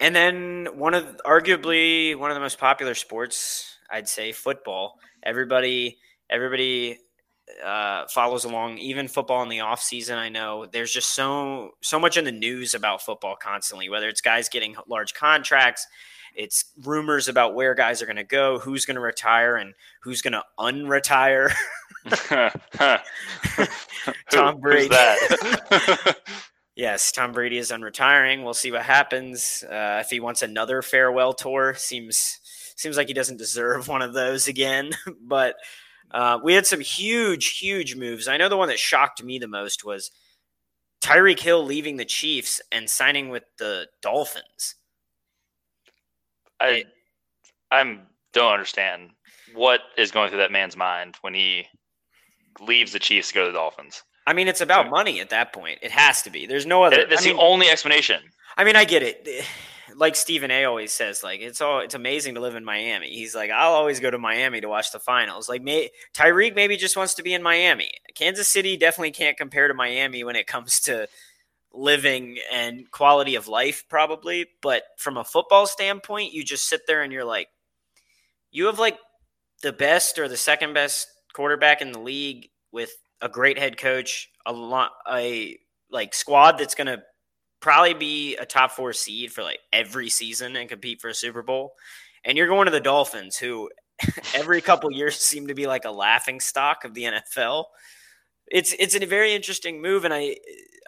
[0.00, 4.98] and then one of arguably one of the most popular sports i'd say football.
[5.22, 5.98] Everybody
[6.30, 6.98] everybody
[7.64, 11.98] uh, follows along even football in the off season i know there's just so so
[11.98, 15.86] much in the news about football constantly whether it's guys getting large contracts
[16.36, 20.22] it's rumors about where guys are going to go who's going to retire and who's
[20.22, 21.52] going to unretire.
[24.30, 24.94] Tom brady.
[26.76, 28.44] yes tom brady is unretiring.
[28.44, 29.64] We'll see what happens.
[29.64, 32.38] Uh, if he wants another farewell tour seems
[32.76, 34.90] seems like he doesn't deserve one of those again.
[35.20, 35.56] But
[36.10, 38.28] uh, we had some huge, huge moves.
[38.28, 40.10] I know the one that shocked me the most was
[41.00, 44.76] Tyreek Hill leaving the Chiefs and signing with the Dolphins.
[46.60, 46.84] I
[47.70, 49.10] I'm don't understand
[49.54, 51.66] what is going through that man's mind when he
[52.60, 54.02] leaves the Chiefs to go to the Dolphins.
[54.26, 55.78] I mean, it's about money at that point.
[55.82, 56.46] It has to be.
[56.46, 57.06] There's no other.
[57.08, 58.20] That's I the only explanation.
[58.56, 59.46] I mean, I get it
[59.96, 60.64] like Stephen A.
[60.66, 63.08] always says, like it's all it's amazing to live in Miami.
[63.08, 65.48] He's like, I'll always go to Miami to watch the finals.
[65.48, 67.90] Like, may, Tyreek maybe just wants to be in Miami.
[68.14, 71.08] Kansas City definitely can't compare to Miami when it comes to
[71.72, 74.46] living and quality of life, probably.
[74.60, 77.48] But from a football standpoint, you just sit there and you're like,
[78.50, 78.98] you have like
[79.62, 84.28] the best or the second best quarterback in the league with a great head coach,
[84.44, 85.58] a lot, a
[85.90, 87.02] like squad that's to
[87.66, 91.42] probably be a top four seed for like every season and compete for a Super
[91.42, 91.72] Bowl.
[92.24, 93.70] And you're going to the Dolphins, who
[94.36, 97.64] every couple years seem to be like a laughing stock of the NFL.
[98.46, 100.36] It's it's a very interesting move, and I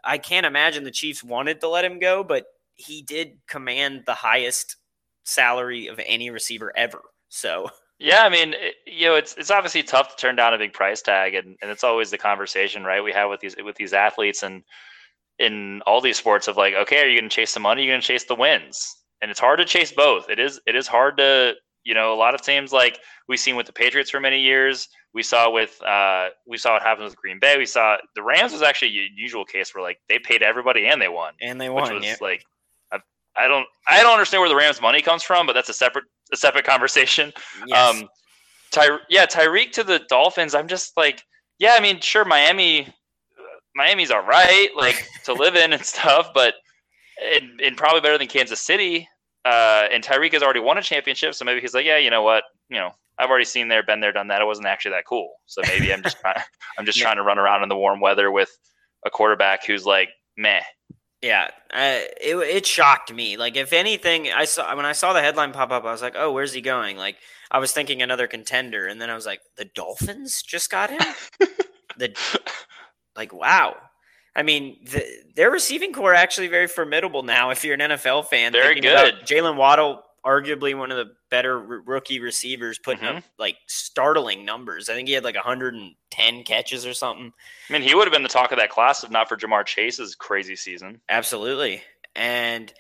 [0.05, 2.45] I can't imagine the Chiefs wanted to let him go, but
[2.77, 4.77] he did command the highest
[5.25, 7.01] salary of any receiver ever.
[7.29, 10.59] So yeah, I mean, it, you know, it's it's obviously tough to turn down a
[10.59, 13.03] big price tag, and, and it's always the conversation, right?
[13.03, 14.63] We have with these with these athletes, and
[15.39, 17.83] in all these sports of like, okay, are you going to chase the money?
[17.83, 18.97] Are you going to chase the wins?
[19.23, 20.29] And it's hard to chase both.
[20.31, 22.99] It is it is hard to you know a lot of teams like
[23.29, 24.89] we've seen with the Patriots for many years.
[25.15, 27.57] We saw with uh, we saw what happened with Green Bay.
[27.59, 31.01] We saw the Rams was actually a usual case where like they paid everybody and
[31.01, 31.85] they won, and they won.
[31.85, 32.17] Which was yeah.
[32.21, 32.45] like
[32.93, 32.99] I,
[33.37, 36.05] I don't I don't understand where the Rams money comes from, but that's a separate
[36.33, 37.33] a separate conversation.
[37.67, 37.91] Yes.
[37.91, 38.09] Um,
[38.71, 40.55] Ty, yeah, Tyreek to the Dolphins.
[40.55, 41.23] I'm just like,
[41.59, 42.93] yeah, I mean, sure, Miami
[43.75, 46.55] Miami's all right, like to live in and stuff, but
[47.35, 49.09] and, and probably better than Kansas City.
[49.45, 52.23] Uh, and Tyreek has already won a championship, so maybe he's like, yeah, you know
[52.23, 54.41] what, you know, I've already seen there, been there, done that.
[54.41, 55.35] It wasn't actually that cool.
[55.47, 56.37] So maybe I'm just trying,
[56.79, 58.57] I'm just trying to run around in the warm weather with
[59.05, 60.63] a quarterback who's like meh.
[61.21, 63.37] Yeah, uh, it it shocked me.
[63.37, 66.15] Like if anything, I saw when I saw the headline pop up, I was like,
[66.17, 66.97] oh, where's he going?
[66.97, 67.17] Like
[67.51, 71.01] I was thinking another contender, and then I was like, the Dolphins just got him.
[71.99, 72.17] the
[73.19, 73.77] like, wow.
[74.35, 75.05] I mean, the,
[75.35, 77.51] their receiving corps actually very formidable now.
[77.51, 79.17] If you're an NFL fan, very good.
[79.27, 83.19] Jaylen Waddle, arguably one of the better r- rookie receivers, putting mm-hmm.
[83.19, 84.89] up like startling numbers.
[84.89, 87.33] I think he had like 110 catches or something.
[87.69, 89.67] I mean, he would have been the talk of that class if not for Ja'Marr
[89.67, 91.01] Chase's crazy season.
[91.09, 91.83] Absolutely,
[92.15, 92.73] and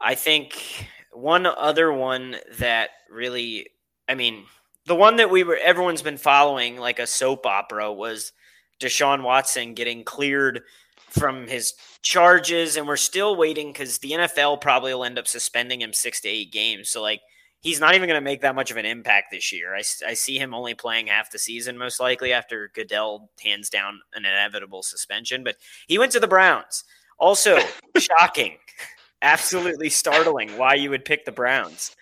[0.00, 3.68] I think one other one that really,
[4.08, 4.44] I mean,
[4.86, 8.32] the one that we were everyone's been following like a soap opera was
[8.80, 10.62] Deshaun Watson getting cleared
[11.10, 15.80] from his charges, and we're still waiting because the NFL probably will end up suspending
[15.80, 16.88] him six to eight games.
[16.88, 17.20] So, like,
[17.60, 19.74] he's not even going to make that much of an impact this year.
[19.74, 24.00] I, I see him only playing half the season, most likely, after Goodell hands down
[24.14, 25.44] an inevitable suspension.
[25.44, 26.84] But he went to the Browns.
[27.18, 27.58] Also,
[27.98, 28.56] shocking,
[29.22, 31.94] absolutely startling why you would pick the Browns.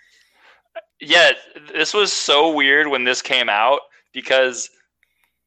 [1.01, 1.31] Yeah,
[1.73, 3.79] this was so weird when this came out
[4.13, 4.69] because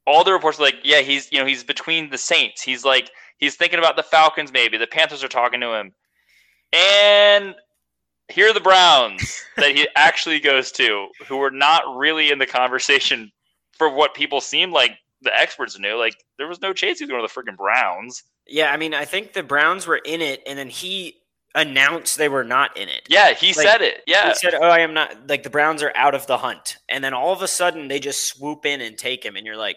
[0.06, 2.62] all the reports are like, yeah, he's you know he's between the Saints.
[2.62, 4.52] He's like he's thinking about the Falcons.
[4.52, 5.92] Maybe the Panthers are talking to him,
[6.72, 7.54] and
[8.28, 12.46] here are the Browns that he actually goes to, who were not really in the
[12.46, 13.30] conversation
[13.72, 15.96] for what people seemed like the experts knew.
[15.96, 18.22] Like there was no chance he was going to the freaking Browns.
[18.46, 21.22] Yeah, I mean, I think the Browns were in it, and then he
[21.54, 23.02] announced they were not in it.
[23.08, 24.02] Yeah, he like, said it.
[24.06, 24.28] Yeah.
[24.28, 26.76] He said, Oh, I am not like the Browns are out of the hunt.
[26.88, 29.36] And then all of a sudden they just swoop in and take him.
[29.36, 29.76] And you're like,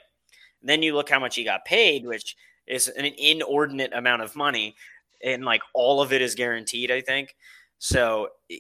[0.69, 2.36] then you look how much he got paid, which
[2.67, 4.75] is an inordinate amount of money,
[5.23, 6.91] and like all of it is guaranteed.
[6.91, 7.36] I think
[7.78, 8.30] so.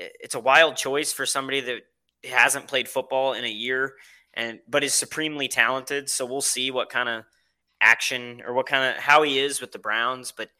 [0.00, 1.80] It's a wild choice for somebody that
[2.22, 3.94] hasn't played football in a year
[4.34, 6.08] and but is supremely talented.
[6.08, 7.24] So we'll see what kind of
[7.80, 10.50] action or what kind of how he is with the Browns, but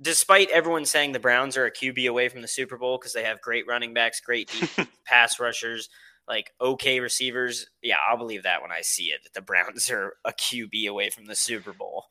[0.00, 3.24] despite everyone saying the Browns are a QB away from the Super Bowl because they
[3.24, 5.88] have great running backs, great deep pass rushers,
[6.28, 10.14] like okay receivers, yeah, I'll believe that when I see it that the Browns are
[10.24, 12.06] a QB away from the Super Bowl.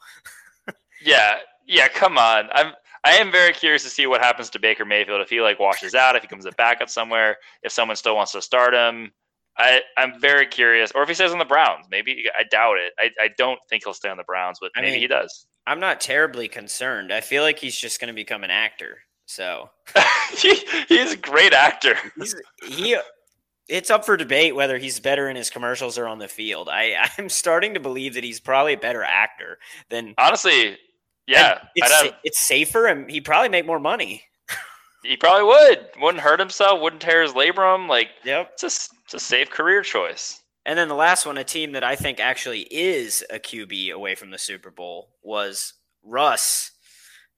[1.03, 2.49] yeah, yeah, come on.
[2.51, 5.59] I'm I am very curious to see what happens to Baker Mayfield if he like
[5.59, 9.11] washes out, if he comes back up somewhere, if someone still wants to start him.
[9.59, 11.87] I, I'm very curious, or if he stays on the Browns.
[11.89, 12.93] Maybe I doubt it.
[12.99, 15.47] I, I don't think he'll stay on the Browns, but maybe mean, he does.
[15.65, 17.11] I'm not terribly concerned.
[17.11, 18.99] I feel like he's just going to become an actor.
[19.25, 19.69] So
[20.37, 20.55] he,
[20.87, 21.95] he's a great actor.
[22.19, 22.35] He's,
[22.67, 22.97] he
[23.67, 26.69] it's up for debate whether he's better in his commercials or on the field.
[26.69, 30.77] I I'm starting to believe that he's probably a better actor than honestly.
[31.27, 34.23] Yeah, it's, have, it's safer and he probably make more money.
[35.03, 35.87] he probably would.
[35.99, 36.79] Wouldn't hurt himself.
[36.79, 37.89] Wouldn't tear his labrum.
[37.89, 40.41] Like, yep, it's a, it's a safe career choice.
[40.65, 44.15] And then the last one, a team that I think actually is a QB away
[44.15, 46.71] from the Super Bowl, was Russ,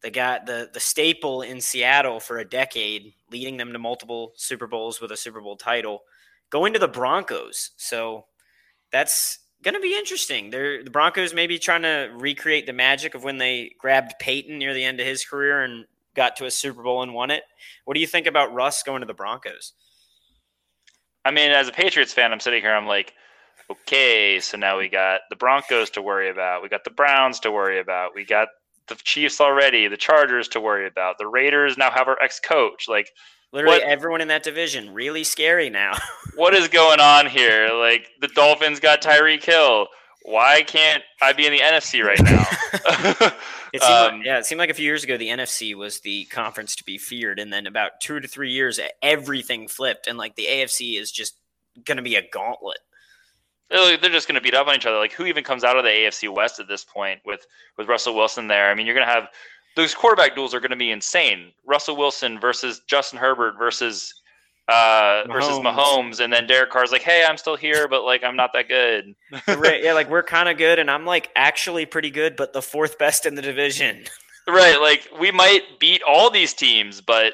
[0.01, 4.67] the guy, the the staple in Seattle for a decade, leading them to multiple Super
[4.67, 6.03] Bowls with a Super Bowl title,
[6.49, 7.71] going to the Broncos.
[7.77, 8.25] So
[8.91, 10.49] that's going to be interesting.
[10.49, 14.73] They're, the Broncos maybe trying to recreate the magic of when they grabbed Peyton near
[14.73, 15.85] the end of his career and
[16.15, 17.43] got to a Super Bowl and won it.
[17.85, 19.73] What do you think about Russ going to the Broncos?
[21.25, 22.73] I mean, as a Patriots fan, I'm sitting here.
[22.73, 23.13] I'm like,
[23.69, 26.63] okay, so now we got the Broncos to worry about.
[26.63, 28.15] We got the Browns to worry about.
[28.15, 28.47] We got
[28.87, 29.87] the Chiefs already.
[29.87, 31.17] The Chargers to worry about.
[31.19, 32.87] The Raiders now have our ex-coach.
[32.87, 33.11] Like,
[33.51, 34.93] literally what, everyone in that division.
[34.93, 35.97] Really scary now.
[36.35, 37.69] what is going on here?
[37.73, 39.87] Like, the Dolphins got Tyreek Hill.
[40.23, 43.31] Why can't I be in the NFC right now?
[43.71, 46.25] It um, like, yeah, it seemed like a few years ago the NFC was the
[46.25, 50.35] conference to be feared, and then about two to three years, everything flipped, and like
[50.35, 51.35] the AFC is just
[51.85, 52.79] going to be a gauntlet.
[53.69, 54.97] They're just going to beat up on each other.
[54.97, 57.45] Like who even comes out of the AFC West at this point with
[57.77, 58.71] with Russell Wilson there?
[58.71, 59.27] I mean, you're going to have
[59.75, 61.51] those quarterback duels are going to be insane.
[61.65, 64.13] Russell Wilson versus Justin Herbert versus
[64.67, 65.33] uh, Mahomes.
[65.33, 68.51] versus Mahomes, and then Derek Carr's like, "Hey, I'm still here, but like I'm not
[68.53, 69.15] that good."
[69.47, 69.83] right?
[69.83, 72.97] Yeah, like we're kind of good, and I'm like actually pretty good, but the fourth
[72.97, 74.03] best in the division.
[74.47, 74.79] right?
[74.79, 77.33] Like we might beat all these teams, but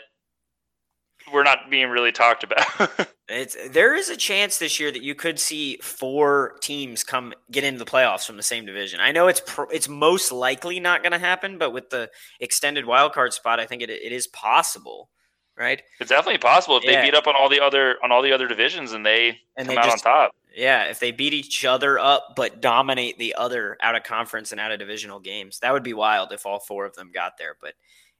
[1.33, 3.09] we're not being really talked about.
[3.27, 7.63] it's there is a chance this year that you could see four teams come get
[7.63, 8.99] into the playoffs from the same division.
[8.99, 12.09] I know it's pro, it's most likely not going to happen, but with the
[12.39, 15.09] extended wild card spot, I think it, it is possible
[15.57, 15.81] right?
[15.99, 17.01] It's definitely possible if yeah.
[17.01, 19.67] they beat up on all the other on all the other divisions and they and
[19.67, 20.35] come they out just, on top.
[20.55, 24.61] Yeah, if they beat each other up but dominate the other out of conference and
[24.61, 27.55] out of divisional games, that would be wild if all four of them got there.
[27.61, 27.73] But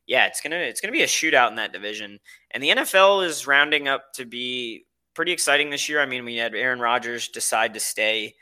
[0.07, 2.19] yeah, it's gonna it's gonna be a shootout in that division,
[2.51, 4.85] and the NFL is rounding up to be
[5.15, 5.99] pretty exciting this year.
[5.99, 8.35] I mean, we had Aaron Rodgers decide to stay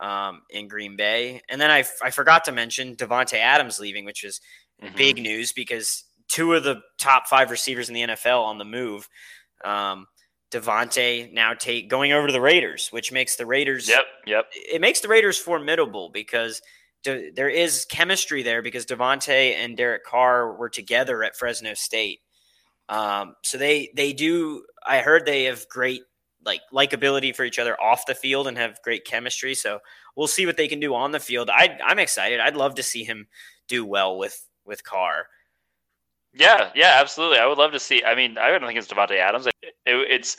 [0.00, 4.24] um, in Green Bay, and then I, I forgot to mention Davante Adams leaving, which
[4.24, 4.40] is
[4.82, 4.96] mm-hmm.
[4.96, 9.08] big news because two of the top five receivers in the NFL on the move.
[9.64, 10.06] Um,
[10.50, 13.88] Davante now take going over to the Raiders, which makes the Raiders.
[13.88, 14.44] Yep, yep.
[14.52, 16.62] It makes the Raiders formidable because
[17.02, 22.20] de- there is chemistry there because Davante and Derek Carr were together at Fresno State.
[22.88, 24.64] Um, so they they do.
[24.86, 26.02] I heard they have great
[26.44, 29.54] like likability for each other off the field and have great chemistry.
[29.54, 29.78] So
[30.16, 31.50] we'll see what they can do on the field.
[31.50, 32.40] I, I'm excited.
[32.40, 33.26] I'd love to see him
[33.68, 35.26] do well with with Carr.
[36.32, 37.38] Yeah, yeah, absolutely.
[37.38, 38.02] I would love to see.
[38.04, 39.46] I mean, I don't think it's Davante Adams.
[39.46, 40.36] It, it, it's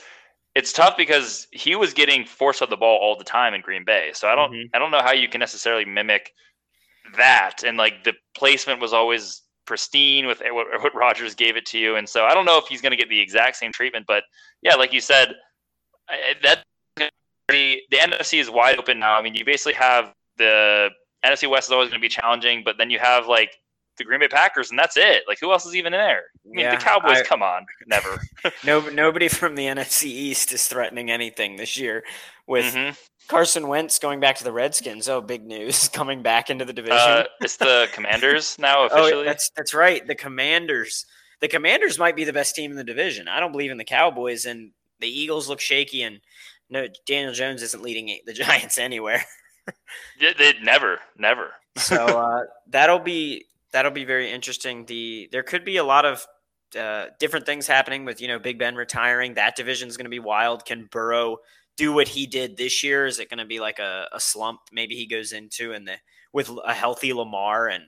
[0.54, 3.84] it's tough because he was getting forced on the ball all the time in Green
[3.86, 4.12] Bay.
[4.13, 4.76] So I don't mm-hmm.
[4.76, 6.32] I don't know how you can necessarily mimic
[7.18, 7.63] that.
[7.65, 11.96] And like the placement was always pristine with what, what Rodgers gave it to you.
[11.96, 14.06] And so I don't know if he's going to get the exact same treatment.
[14.08, 14.24] But
[14.62, 15.36] yeah, like you said,
[16.44, 16.63] that
[17.50, 19.18] the NFC is wide open now.
[19.18, 20.89] I mean, you basically have the
[21.26, 23.52] NFC West is always going to be challenging, but then you have like
[23.98, 25.24] the Green Bay Packers, and that's it.
[25.28, 26.24] Like, who else is even in there?
[26.46, 27.20] I mean, yeah, the Cowboys.
[27.20, 28.22] I, come on, never.
[28.65, 32.04] no, nobody from the NFC East is threatening anything this year.
[32.48, 32.94] With mm-hmm.
[33.28, 36.97] Carson Wentz going back to the Redskins, oh, big news coming back into the division.
[36.97, 39.14] Uh, it's the Commanders now officially.
[39.14, 40.06] oh, that's that's right.
[40.06, 41.06] The Commanders.
[41.41, 43.28] The Commanders might be the best team in the division.
[43.28, 46.04] I don't believe in the Cowboys, and the Eagles look shaky.
[46.04, 46.20] And
[46.70, 49.24] no, Daniel Jones isn't leading the Giants anywhere.
[50.20, 51.52] yeah, they never, never.
[51.78, 54.86] so uh, that'll be that'll be very interesting.
[54.86, 56.26] The there could be a lot of
[56.78, 59.34] uh, different things happening with you know Big Ben retiring.
[59.34, 60.66] That division is going to be wild.
[60.66, 61.38] Can Burrow
[61.78, 63.06] do what he did this year?
[63.06, 64.62] Is it going to be like a, a slump?
[64.72, 65.98] Maybe he goes into and the
[66.34, 67.86] with a healthy Lamar and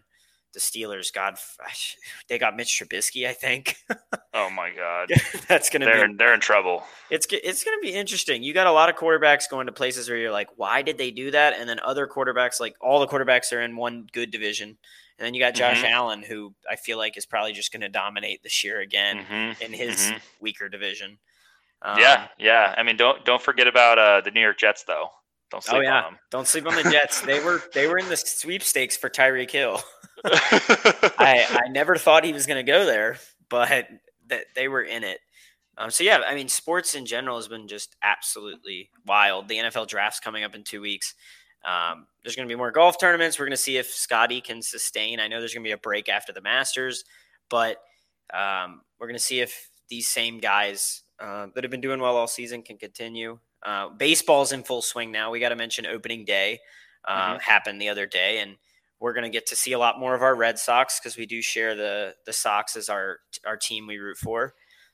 [0.57, 1.13] the Steelers.
[1.13, 1.37] God,
[2.27, 3.27] they got Mitch Trubisky.
[3.27, 3.77] I think.
[4.33, 5.09] oh my God,
[5.47, 6.15] that's gonna they're be.
[6.15, 6.83] they're in trouble.
[7.09, 8.43] It's it's gonna be interesting.
[8.43, 11.11] You got a lot of quarterbacks going to places where you're like, why did they
[11.11, 11.53] do that?
[11.59, 14.77] And then other quarterbacks, like all the quarterbacks are in one good division.
[15.19, 15.89] And then you got Josh Mhm.
[15.89, 19.61] Allen, who I feel like is probably just going to dominate this year again Mhm,
[19.61, 20.21] in his mhm.
[20.39, 21.17] weaker division.
[21.81, 22.75] Um, yeah, yeah.
[22.77, 25.09] I mean, don't don't forget about uh, the New York Jets though.
[25.49, 25.95] Don't sleep Oh yeah.
[25.97, 26.19] on them.
[26.29, 27.21] Don't sleep on the Jets.
[27.21, 29.81] they were they were in the sweepstakes for Tyreek Hill.
[30.25, 33.17] I, I never thought he was going to go there,
[33.49, 33.87] but
[34.27, 35.19] that they were in it.
[35.77, 39.47] Um, so yeah, I mean, sports in general has been just absolutely wild.
[39.47, 41.13] The NFL draft's coming up in two weeks.
[41.63, 43.37] Um, there's going to be more golf tournaments.
[43.37, 45.19] We're going to see if Scotty can sustain.
[45.19, 47.03] I know there's going to be a break after the Masters,
[47.49, 47.77] but
[48.33, 52.15] um, we're going to see if these same guys uh, that have been doing well
[52.15, 53.37] all season can continue.
[53.63, 55.31] Uh, baseball's in full swing now.
[55.31, 56.59] We got to mention opening day
[57.07, 57.41] uh, Mhm.
[57.41, 58.55] happened the other day, and
[58.99, 61.25] we're going to get to see a lot more of our Red Sox because we
[61.25, 64.53] do share the the Sox as our our team we root for.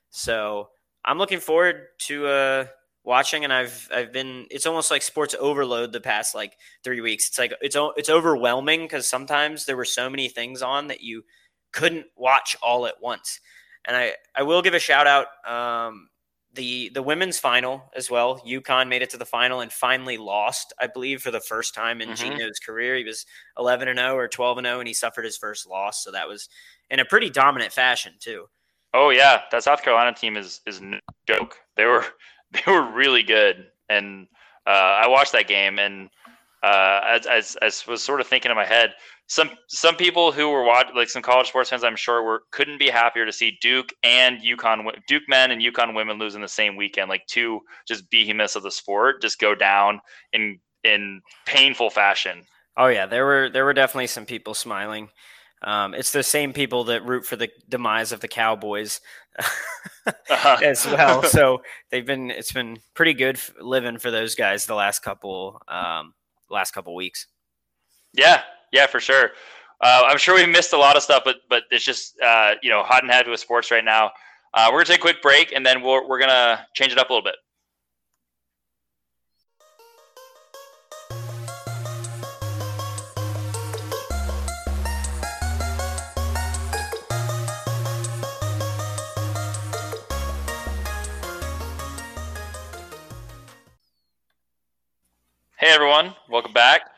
[0.09, 0.69] So
[1.05, 2.65] I'm looking forward to uh,
[3.03, 4.47] watching, and I've I've been.
[4.51, 7.29] It's almost like sports overload the past like three weeks.
[7.29, 11.23] It's like it's it's overwhelming because sometimes there were so many things on that you
[11.71, 13.39] couldn't watch all at once.
[13.85, 15.27] And I I will give a shout out.
[15.47, 16.09] Um,
[16.53, 18.39] the the women's final as well.
[18.39, 22.01] UConn made it to the final and finally lost, I believe, for the first time
[22.01, 22.15] in Mhm.
[22.17, 22.95] Gino's career.
[22.95, 23.25] He was
[23.57, 26.03] 11 and 0 or 12 and 0, and he suffered his first loss.
[26.03, 26.49] So that was
[26.89, 28.47] in a pretty dominant fashion too.
[28.93, 31.57] Oh yeah, that South Carolina team is is no joke.
[31.75, 32.05] They were
[32.51, 34.27] they were really good, and
[34.67, 34.69] uh,
[35.03, 36.09] I watched that game, and
[36.61, 38.93] uh, as, as as was sort of thinking in my head,
[39.27, 42.79] some some people who were watching, like some college sports fans, I'm sure, were couldn't
[42.79, 46.47] be happier to see Duke and UConn, Duke men and UConn women lose in the
[46.47, 50.01] same weekend, like two just behemoths of the sport, just go down
[50.33, 52.43] in in painful fashion.
[52.75, 55.09] Oh yeah, there were there were definitely some people smiling.
[55.61, 58.99] Um, it's the same people that root for the demise of the Cowboys
[59.39, 60.57] Uh-huh.
[60.63, 61.23] as well.
[61.27, 66.13] So they've been it's been pretty good living for those guys the last couple um,
[66.49, 67.27] last couple weeks.
[68.13, 68.41] Yeah,
[68.73, 69.29] yeah, for sure.
[69.79, 72.69] Uh, I'm sure we missed a lot of stuff, but but it's just uh, you
[72.69, 74.11] know hot and heavy with sports right now.
[74.53, 77.09] Uh, we're gonna take a quick break, and then we're we're gonna change it up
[77.09, 77.35] a little bit.
[95.57, 96.92] Hey everyone, welcome back.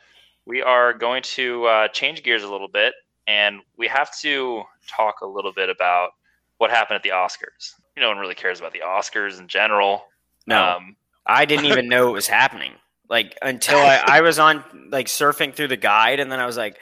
[0.46, 2.94] We are going to uh, change gears a little bit,
[3.28, 6.12] and we have to talk a little bit about
[6.58, 7.74] what happened at the Oscars.
[7.98, 10.04] No one really cares about the Oscars in general.
[10.48, 12.74] No, Um, I didn't even know it was happening.
[13.10, 16.58] Like until I, I was on like surfing through the guide, and then I was
[16.58, 16.80] like,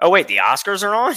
[0.00, 1.14] "Oh wait, the Oscars are on."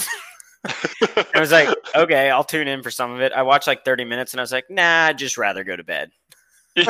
[1.34, 4.04] I was like, "Okay, I'll tune in for some of it." I watched like thirty
[4.04, 6.10] minutes, and I was like, "Nah, I'd just rather go to bed."
[6.76, 6.84] yeah,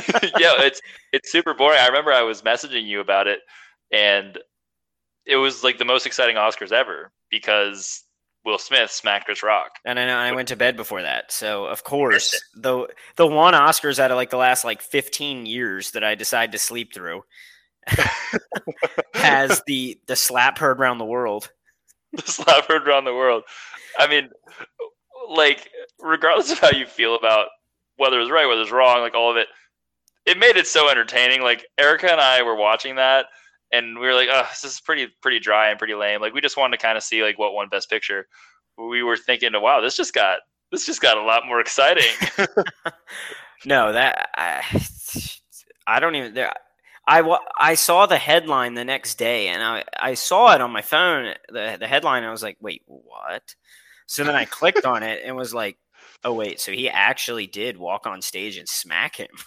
[0.59, 0.81] it's
[1.13, 1.79] it's super boring.
[1.81, 3.41] I remember I was messaging you about it,
[3.93, 4.39] and
[5.27, 8.05] it was like the most exciting Oscars ever because
[8.45, 9.73] Will Smith smacked Chris Rock.
[9.85, 13.55] And I know I went to bed before that, so of course the the one
[13.55, 17.23] Oscars out of like the last like fifteen years that I decide to sleep through
[19.15, 21.51] has the the slap heard around the world.
[22.13, 23.43] the slap heard around the world.
[23.99, 24.29] I mean,
[25.29, 25.71] like,
[26.01, 27.49] regardless of how you feel about
[27.97, 29.49] whether it's right, whether it's wrong, like all of it,
[30.27, 31.43] it made it so entertaining.
[31.43, 33.27] Like Erica and I were watching that,
[33.73, 36.41] and we were like, "Oh, this is pretty, pretty dry and pretty lame." Like we
[36.41, 38.27] just wanted to kind of see like what won Best Picture.
[38.79, 40.41] We were thinking, "Wow, this just got
[40.73, 42.13] this just got a lot more exciting."
[43.65, 44.63] No, that I,
[45.87, 46.35] I don't even.
[46.35, 46.53] There,
[47.07, 50.83] I I saw the headline the next day, and I I saw it on my
[50.83, 51.35] phone.
[51.49, 53.55] The the headline, and I was like, wait, what?
[54.07, 55.79] So then I clicked on it and was like,
[56.25, 59.29] oh wait, so he actually did walk on stage and smack him.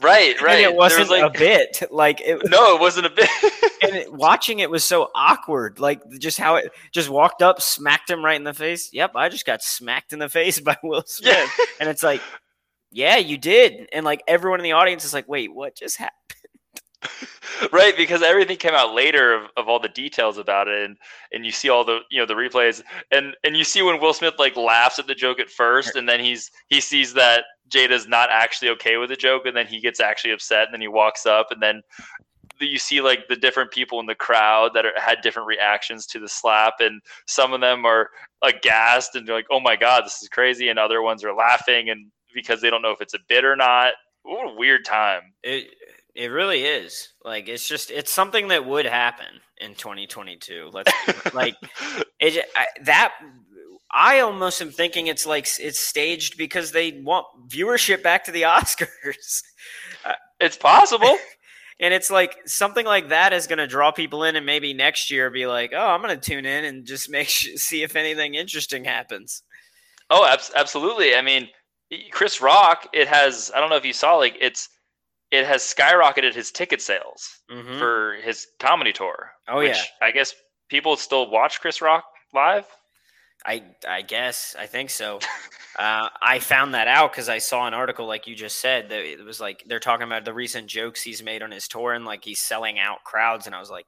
[0.00, 0.56] right, right.
[0.56, 2.40] And it wasn't was, a bit like it.
[2.50, 3.28] no, it wasn't a bit.
[3.82, 5.78] and it, watching it was so awkward.
[5.78, 8.90] Like just how it just walked up, smacked him right in the face.
[8.92, 11.34] Yep, I just got smacked in the face by Will Smith.
[11.34, 11.64] yeah.
[11.80, 12.20] And it's like,
[12.90, 13.88] yeah, you did.
[13.92, 16.20] And like everyone in the audience is like, wait, what just happened?
[17.72, 20.96] right because everything came out later of, of all the details about it and
[21.32, 24.14] and you see all the you know the replays and and you see when will
[24.14, 28.08] smith like laughs at the joke at first and then he's he sees that jada's
[28.08, 30.88] not actually okay with the joke and then he gets actually upset and then he
[30.88, 31.82] walks up and then
[32.60, 36.18] you see like the different people in the crowd that are, had different reactions to
[36.18, 38.10] the slap and some of them are
[38.42, 41.90] aghast and they're like oh my god this is crazy and other ones are laughing
[41.90, 43.94] and because they don't know if it's a bit or not.
[44.24, 45.22] What a weird time.
[45.42, 45.68] It,
[46.14, 47.08] It really is.
[47.24, 49.26] Like it's just it's something that would happen
[49.58, 50.70] in 2022.
[50.72, 50.92] Let's
[51.34, 51.56] like
[52.20, 53.14] it I, that
[53.90, 58.42] I almost am thinking it's like it's staged because they want viewership back to the
[58.42, 59.42] Oscars.
[60.04, 61.16] Uh, it's possible.
[61.80, 65.10] and it's like something like that is going to draw people in and maybe next
[65.10, 67.96] year be like, "Oh, I'm going to tune in and just make sure, see if
[67.96, 69.42] anything interesting happens."
[70.10, 71.16] Oh, ab- absolutely.
[71.16, 71.48] I mean,
[72.12, 74.68] Chris Rock, it has I don't know if you saw like it's
[75.34, 77.78] it has skyrocketed his ticket sales mm-hmm.
[77.78, 79.30] for his comedy tour.
[79.48, 79.80] Oh yeah.
[80.00, 80.34] I guess
[80.68, 82.66] people still watch Chris Rock live.
[83.44, 85.18] I I guess I think so.
[85.78, 89.00] uh, I found that out because I saw an article like you just said that
[89.00, 92.04] it was like they're talking about the recent jokes he's made on his tour and
[92.04, 93.86] like he's selling out crowds and I was like,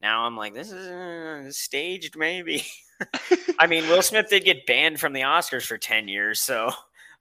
[0.00, 2.64] now I'm like this is uh, staged maybe.
[3.58, 6.72] I mean, Will Smith did get banned from the Oscars for ten years, so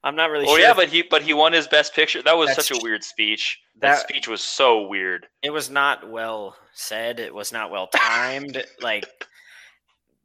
[0.03, 0.45] I'm not really.
[0.45, 0.53] Sure.
[0.53, 2.21] Oh sure yeah, but he but he won his best picture.
[2.21, 3.59] That was such a weird speech.
[3.79, 5.27] That, that, speech was so weird.
[5.41, 7.19] It was not well said.
[7.19, 8.63] It was not well timed.
[8.81, 9.05] like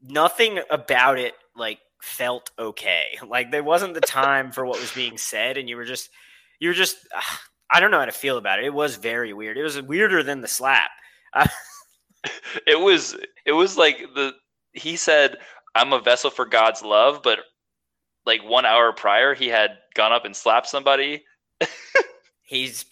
[0.03, 3.19] nothing about it like felt okay.
[3.27, 6.11] Like there wasn't the time for what was being said, and you were just
[6.59, 6.97] you were just.
[7.15, 7.37] Uh,
[7.71, 8.65] I don't know how to feel about it.
[8.65, 9.59] It was very weird.
[9.59, 10.91] It was weirder than the slap.
[11.35, 11.47] Uh,
[12.67, 13.17] it was.
[13.45, 14.33] It was like the
[14.73, 15.37] he said,
[15.75, 17.41] "I'm a vessel for God's love," but
[18.29, 21.25] like one hour prior, he had gone up and slapped somebody.
[22.43, 22.85] He's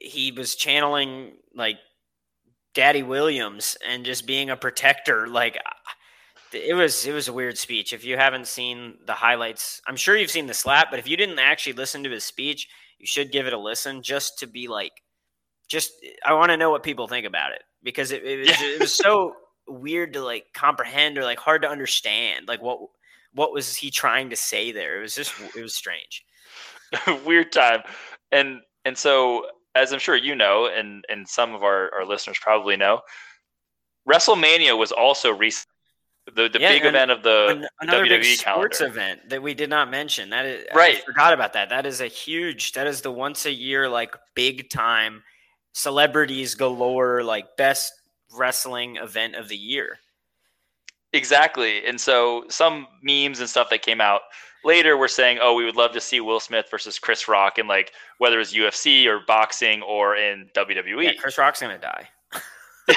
[0.00, 1.76] he was channeling like
[2.74, 5.26] Daddy Williams and just being a protector.
[5.26, 5.58] Like
[6.52, 7.92] it was it was a weird speech.
[7.92, 11.16] If you haven't seen the highlights, I'm sure you've seen the slap, but if you
[11.16, 12.68] didn't actually listen to his speech,
[12.98, 14.92] you should give it a listen just to be like,
[15.68, 15.92] just
[16.24, 18.94] I want to know what people think about it because it, it was, it was
[18.96, 19.34] so
[19.68, 22.48] weird to like comprehend or like hard to understand.
[22.48, 22.78] Like what
[23.34, 24.98] what was he trying to say there?
[24.98, 26.24] It was just it was strange.
[27.24, 27.82] Weird time.
[28.32, 32.38] And and so as I'm sure you know, and and some of our, our listeners
[32.40, 33.00] probably know,
[34.08, 35.66] WrestleMania was also recent.
[36.34, 39.00] The, the yeah, big event of the another WWE big sports calendar.
[39.00, 40.28] event that we did not mention.
[40.28, 40.96] That is right.
[40.96, 41.70] I forgot about that.
[41.70, 42.72] That is a huge.
[42.72, 45.22] That is the once a year like big time
[45.72, 47.92] celebrities galore like best
[48.36, 49.98] wrestling event of the year.
[51.12, 51.84] Exactly.
[51.86, 54.22] And so some memes and stuff that came out
[54.64, 57.68] later were saying, "Oh, we would love to see Will Smith versus Chris Rock and
[57.68, 62.08] like whether it's UFC or boxing or in WWE." Yeah, Chris Rock's gonna die.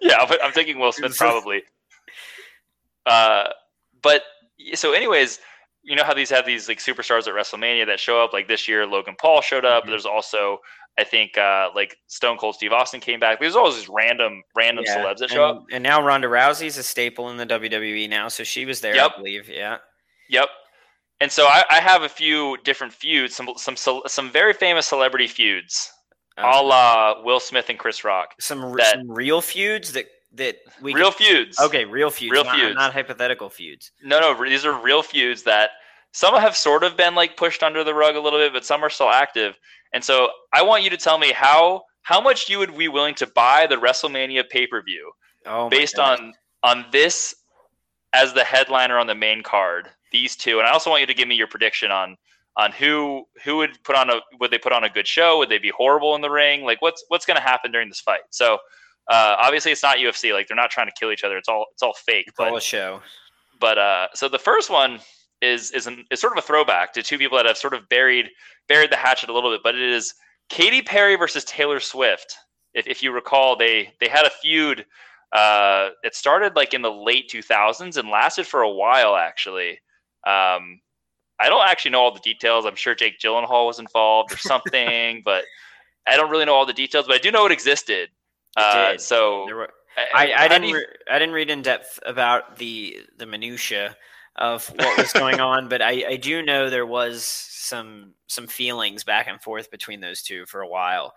[0.00, 1.62] yeah, but I'm thinking Will Smith probably.
[3.06, 3.50] Uh,
[4.02, 4.22] but
[4.74, 5.40] so, anyways,
[5.82, 8.32] you know how these have these like superstars at WrestleMania that show up.
[8.32, 9.82] Like this year, Logan Paul showed up.
[9.82, 9.90] Mm-hmm.
[9.90, 10.58] There's also
[10.98, 13.40] I think uh, like Stone Cold Steve Austin came back.
[13.40, 14.98] There's always these random random yeah.
[14.98, 15.64] celebs that show and, up.
[15.72, 19.12] And now Ronda Rousey's a staple in the WWE now, so she was there, yep.
[19.14, 19.48] I believe.
[19.48, 19.78] Yeah.
[20.28, 20.48] Yep.
[21.20, 25.28] And so I, I, have a few different feuds, some some some very famous celebrity
[25.28, 25.90] feuds,
[26.36, 28.34] um, a la Will Smith and Chris Rock.
[28.40, 31.60] Some, that, some real feuds that that we real can, feuds.
[31.60, 32.32] Okay, real feuds.
[32.32, 33.92] Real not, feuds, not hypothetical feuds.
[34.02, 35.70] No, no, these are real feuds that
[36.12, 38.84] some have sort of been like pushed under the rug a little bit, but some
[38.84, 39.58] are still active.
[39.92, 43.14] And so I want you to tell me how how much you would be willing
[43.16, 45.12] to buy the WrestleMania pay per view
[45.46, 46.32] oh based on
[46.62, 47.34] on this
[48.12, 49.88] as the headliner on the main card.
[50.10, 52.16] These two, and I also want you to give me your prediction on
[52.56, 55.38] on who who would put on a would they put on a good show?
[55.38, 56.64] Would they be horrible in the ring?
[56.64, 58.20] Like what's what's going to happen during this fight?
[58.30, 58.58] So
[59.10, 60.32] uh, obviously it's not UFC.
[60.32, 61.38] Like they're not trying to kill each other.
[61.38, 62.26] It's all it's all fake.
[62.28, 63.00] It's but, all a show.
[63.58, 65.00] But uh, so the first one
[65.42, 67.88] is is an, is sort of a throwback to two people that have sort of
[67.88, 68.30] buried
[68.68, 70.14] buried the hatchet a little bit, but it is
[70.48, 72.36] Katy Perry versus Taylor Swift.
[72.74, 74.86] If, if you recall, they they had a feud.
[75.32, 79.72] Uh, it started like in the late 2000s and lasted for a while actually.
[80.26, 80.80] Um,
[81.40, 82.66] I don't actually know all the details.
[82.66, 85.44] I'm sure Jake Gyllenhaal was involved or something, but
[86.06, 87.06] I don't really know all the details.
[87.06, 88.10] But I do know it existed.
[88.56, 93.00] Uh, so were, I, I, I didn't re- I didn't read in depth about the
[93.16, 93.96] the minutia
[94.36, 99.04] of what was going on, but I, I do know there was some some feelings
[99.04, 101.14] back and forth between those two for a while.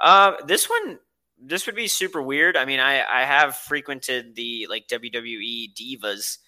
[0.00, 0.98] Uh, this one,
[1.42, 2.56] this would be super weird.
[2.56, 6.38] I mean, I I have frequented the like WWE divas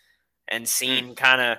[0.48, 0.66] and hmm.
[0.66, 1.16] seen mm.
[1.16, 1.58] kind of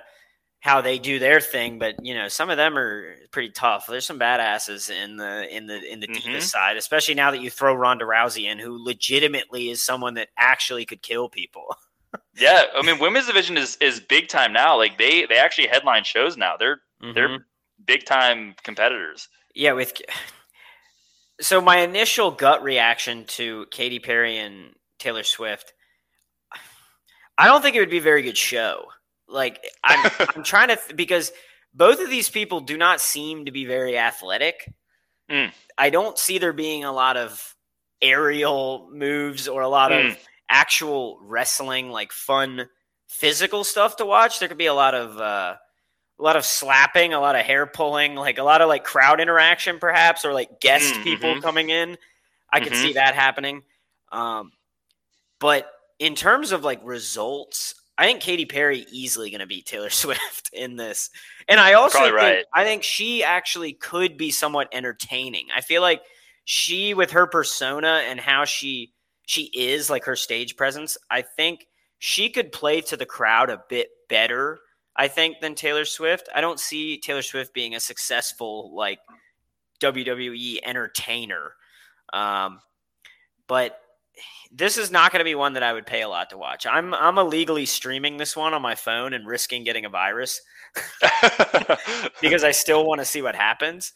[0.62, 3.86] how they do their thing, but you know, some of them are pretty tough.
[3.88, 6.30] There's some badasses in the in the in the mm-hmm.
[6.30, 10.28] diva side, especially now that you throw Ronda Rousey in, who legitimately is someone that
[10.38, 11.76] actually could kill people.
[12.36, 14.76] yeah, I mean, women's division is is big time now.
[14.76, 16.56] Like they they actually headline shows now.
[16.58, 17.12] They're mm-hmm.
[17.14, 17.46] they're
[17.86, 19.28] big time competitors.
[19.54, 20.00] Yeah, with
[21.40, 25.72] so my initial gut reaction to Katy Perry and Taylor Swift,
[27.38, 28.86] I don't think it would be a very good show.
[29.28, 31.32] Like I'm I'm trying to th- because
[31.74, 34.72] both of these people do not seem to be very athletic.
[35.30, 35.52] Mm.
[35.78, 37.54] I don't see there being a lot of
[38.02, 40.18] aerial moves or a lot of Mm.
[40.52, 42.68] Actual wrestling, like fun
[43.08, 44.38] physical stuff to watch.
[44.38, 45.56] There could be a lot of uh,
[46.18, 49.20] a lot of slapping, a lot of hair pulling, like a lot of like crowd
[49.20, 51.42] interaction, perhaps, or like guest Mm, people mhm.
[51.42, 51.98] coming in.
[52.52, 52.82] I could Mhm.
[52.82, 53.62] see that happening.
[54.12, 54.52] Um,
[55.40, 59.90] but in terms of like results, I think Katy Perry easily going to beat Taylor
[59.90, 61.10] Swift in this.
[61.48, 62.44] And I also Probably think, right.
[62.54, 65.48] I think she actually could be somewhat entertaining.
[65.54, 66.02] I feel like
[66.44, 68.92] she with her persona and how she
[69.26, 71.66] she is like her stage presence, I think
[71.98, 74.60] she could play to the crowd a bit better,
[74.96, 76.28] I think, than Taylor Swift.
[76.34, 78.98] I don't see Taylor Swift being a successful like
[79.80, 81.54] WWE entertainer.
[82.12, 82.60] Um,
[83.46, 83.80] but
[84.50, 86.66] this is not going to be one that I would pay a lot to watch.
[86.66, 90.40] I'm I'm illegally streaming this one on my phone and risking getting a virus
[92.20, 93.92] because I still want to see what happens.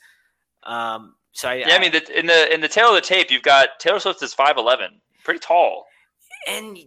[0.62, 3.30] Um, so I, yeah, I mean, the, in the in the tale of the tape,
[3.30, 5.84] you've got Taylor Swift is five eleven, pretty tall.
[6.48, 6.78] and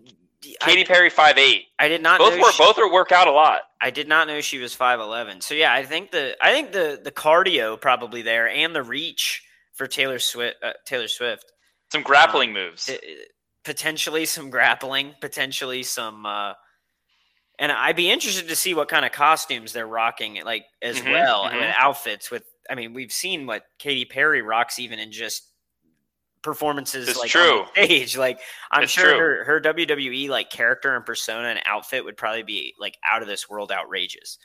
[0.61, 1.65] Katy Perry five eight.
[1.77, 3.61] I did not Both know were she- both are work out a lot.
[3.81, 5.41] I did not know she was five eleven.
[5.41, 9.43] So yeah, I think the I think the the cardio probably there and the reach
[9.73, 10.57] for Taylor Swift.
[10.63, 11.45] Uh, Taylor Swift.
[11.91, 12.89] Some grappling moves.
[12.89, 12.97] Uh,
[13.65, 16.25] potentially some grappling, potentially some.
[16.25, 16.53] Uh,
[17.57, 21.11] and I'd be interested to see what kind of costumes they're rocking, like as Mhm,
[21.11, 21.53] well, mhm.
[21.53, 22.31] and outfits.
[22.31, 25.43] With I mean, we've seen what Katy Perry rocks even in just
[26.41, 27.61] performances It's like true.
[27.61, 28.17] on stage.
[28.17, 28.39] Like
[28.71, 29.17] I'm It's sure true.
[29.19, 33.27] her her WWE like character and persona and outfit would probably be like out of
[33.27, 34.37] this world outrageous.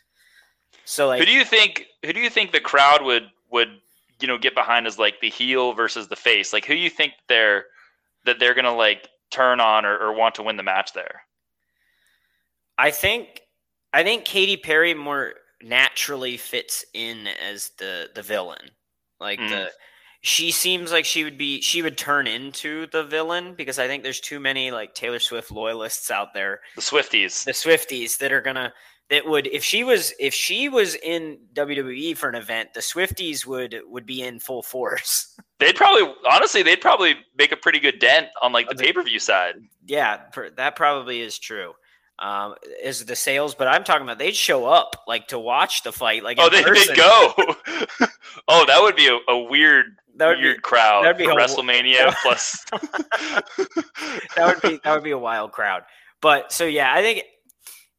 [0.84, 1.86] So like who do you think?
[2.05, 3.80] Who do you think the crowd would would
[4.20, 6.53] you know get behind as like the heel versus the face?
[6.53, 7.66] Like who do you think they're
[8.24, 11.22] that they're gonna like turn on or, or want to win the match there?
[12.78, 13.40] I think
[13.92, 18.70] I think Katy Perry more naturally fits in as the the villain.
[19.20, 19.49] Like Mhm.
[19.51, 19.72] the
[20.26, 24.02] she seems like she would be she would turn into the villain because I think
[24.02, 27.44] there's too many like Taylor Swift loyalists out there, The Swifties.
[27.44, 28.72] the Swifties that are gonna
[29.10, 33.44] that would if she was if she was in WWE for an event, the Swifties
[33.44, 35.38] would would be in full force.
[35.60, 39.02] They'd probably honestly they'd probably make a pretty good dent on like the pay per
[39.02, 39.54] view side.
[39.86, 41.74] yeah, pr- that probably is true.
[42.18, 45.92] Um, is the sales, but I'm talking about they'd show up like to watch the
[45.92, 46.22] fight.
[46.24, 47.34] Like Oh, they they go.
[48.48, 51.32] oh, that would be a, a weird That would be weird crowd that'd be for
[51.34, 52.64] WrestleMania plus.
[52.70, 55.82] that would be that would be a wild crowd.
[56.20, 57.18] But so yeah, I think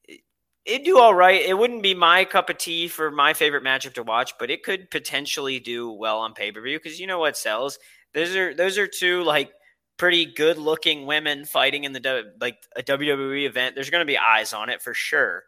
[0.08, 0.22] it-
[0.66, 1.42] it'd do all right.
[1.42, 4.64] It wouldn't be my cup of tea for my favorite matchup to watch, but it
[4.64, 7.78] could potentially do well on pay per view because you know what sells.
[8.14, 9.52] Those are those are two like
[9.98, 13.76] pretty good looking women fighting in the like a WWE event.
[13.76, 15.44] There's going to be eyes on it for sure.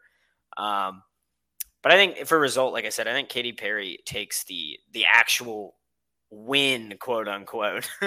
[0.56, 1.02] Um,
[1.82, 5.06] but I think for result, like I said, I think Katy Perry takes the the
[5.12, 5.74] actual
[6.30, 7.88] win, quote unquote.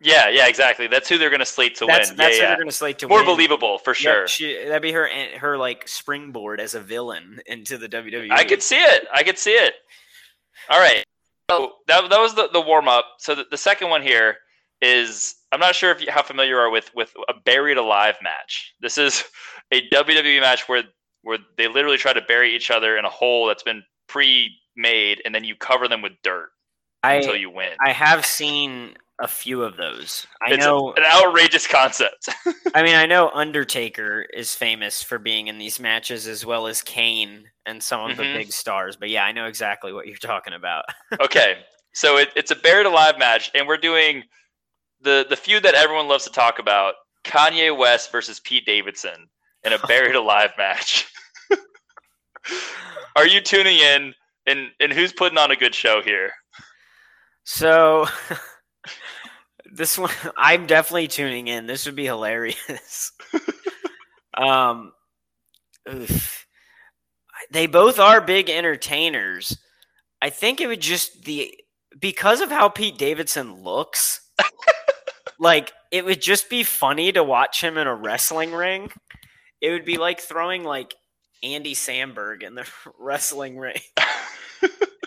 [0.00, 0.86] yeah, yeah, exactly.
[0.86, 2.16] That's who they're going to slate to that's win.
[2.16, 2.48] that's yeah, who yeah.
[2.48, 3.26] they're going to slate to More win.
[3.26, 4.28] believable for Yep, sure.
[4.28, 8.30] she, that'd be her eh, her like springboard as a villain into the WWE.
[8.30, 9.06] I could see it.
[9.12, 9.74] I could see it.
[10.68, 11.04] All right.
[11.50, 13.04] So that, that was the, the warm up.
[13.18, 14.38] So the, the second one here
[14.80, 18.16] is I'm not sure if you, how familiar you are with with a buried alive
[18.22, 18.74] match.
[18.80, 19.24] This is
[19.72, 20.82] a WWE match where
[21.22, 25.32] where they literally try to bury each other in a hole that's been pre-made, and
[25.32, 26.50] then you cover them with dirt
[27.04, 27.70] until I you win.
[27.84, 30.26] I have seen a few of those.
[30.40, 30.94] I it's a- know.
[30.96, 32.28] an outrageous concept.
[32.74, 36.82] I mean, I know Undertaker is famous for being in these matches as well as
[36.82, 38.16] Kane and some of Mhm.
[38.18, 38.96] the big stars.
[38.96, 40.84] But yeah, I know exactly what you're talking about.
[41.20, 41.58] okay,
[41.92, 44.24] so it, it's a buried alive match, and we're doing
[45.02, 46.94] the the feud that everyone loves to talk about:
[47.24, 49.28] Kanye West versus Pete Davidson
[49.64, 51.06] in a buried alive match.
[53.14, 54.14] Are you tuning in?
[54.46, 56.32] And and who's putting on a good show here?
[57.44, 58.06] So
[59.72, 61.66] this one, I'm definitely tuning in.
[61.66, 63.12] This would be hilarious.
[64.36, 64.92] um,
[65.92, 66.46] oof.
[67.50, 69.58] they both are big entertainers.
[70.20, 71.52] I think it would just the
[71.98, 74.20] because of how Pete Davidson looks.
[75.38, 78.90] like it would just be funny to watch him in a wrestling ring.
[79.60, 80.94] It would be like throwing like
[81.42, 82.68] Andy Samberg in the
[82.98, 83.80] wrestling ring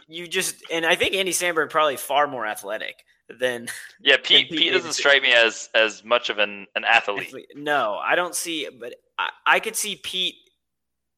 [0.07, 3.03] you just and I think Andy Samberg probably far more athletic
[3.39, 3.67] than
[4.01, 4.49] Yeah, Pete.
[4.49, 7.33] Pete Pete doesn't strike me as as much of an an athlete.
[7.55, 10.35] no, I don't see but I, I could see Pete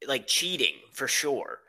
[0.08, 1.60] like cheating for sure.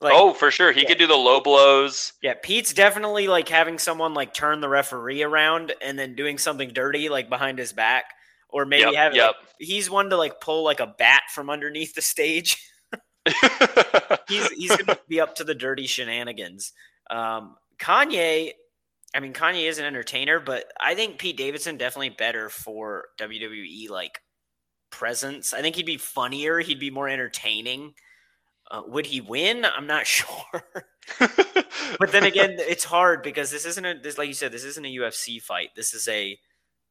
[0.00, 0.88] Like oh, for sure, he yeah.
[0.88, 2.12] could do the low blows.
[2.22, 6.68] yeah, Pete's definitely like having someone like turn the referee around and then doing something
[6.72, 8.12] dirty like behind his back.
[8.50, 9.34] Or maybe Yep, having yep.
[9.40, 12.64] like, he's one to like pull like a bat from underneath the stage.
[14.28, 16.72] he's he's gonna be up to the dirty shenanigans.
[17.10, 18.52] Um, Kanye,
[19.14, 23.90] I mean, Kanye is an entertainer, but I think Pete Davidson definitely better for WWE
[23.90, 24.20] like
[24.90, 25.54] presence.
[25.54, 26.60] I think he'd be funnier.
[26.60, 27.94] He'd be more entertaining.
[28.70, 29.64] Uh, would he win?
[29.64, 30.28] I'm not sure.
[31.18, 34.86] but then again, it's hard because this isn't a this like you said, this isn't
[34.86, 35.70] a UFC fight.
[35.76, 36.38] This is a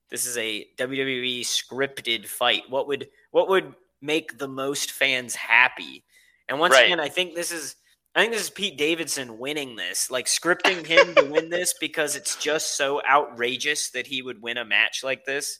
[0.10, 2.64] this is a WWE scripted fight.
[2.70, 6.04] What would what would make the most fans happy?
[6.50, 6.86] And once right.
[6.86, 7.76] again, I think this is
[8.16, 12.16] I think this is Pete Davidson winning this, like scripting him to win this because
[12.16, 15.60] it's just so outrageous that he would win a match like this.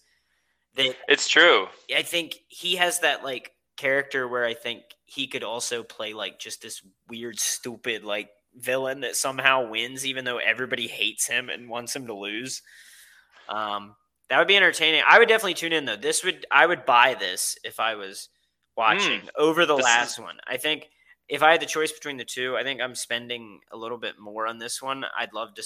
[0.76, 1.68] That it's true.
[1.96, 6.40] I think he has that like character where I think he could also play like
[6.40, 11.70] just this weird, stupid like villain that somehow wins, even though everybody hates him and
[11.70, 12.64] wants him to lose.
[13.50, 13.96] Um,
[14.30, 15.04] that would be entertaining.
[15.08, 15.96] I would definitely tune in though.
[15.96, 18.30] This would I would buy this if I was
[18.78, 20.38] watching mm, over the last is- one.
[20.48, 20.90] I think
[21.30, 24.18] if I had the choice between the two, I think I'm spending a little bit
[24.20, 25.06] more on this one.
[25.18, 25.64] I'd love to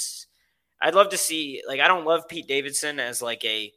[0.82, 3.72] I'd love to see like I don't love Pete Davidson as like a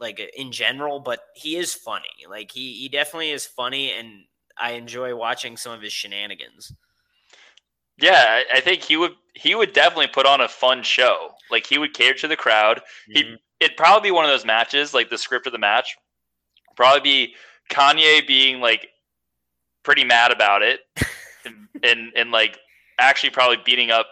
[0.00, 2.26] like in general, but he is funny.
[2.28, 4.24] Like he he definitely is funny and
[4.56, 6.72] I enjoy watching some of his shenanigans.
[8.00, 11.30] Yeah, I think he would he would definitely put on a fun show.
[11.50, 12.78] Like he would cater to the crowd.
[13.08, 13.16] Mm-hmm.
[13.16, 15.96] He it'd probably be one of those matches, like the script of the match,
[16.76, 17.34] probably be
[17.68, 18.88] Kanye being like
[19.82, 20.80] pretty mad about it,
[21.44, 22.58] and, and and like
[22.98, 24.06] actually probably beating up,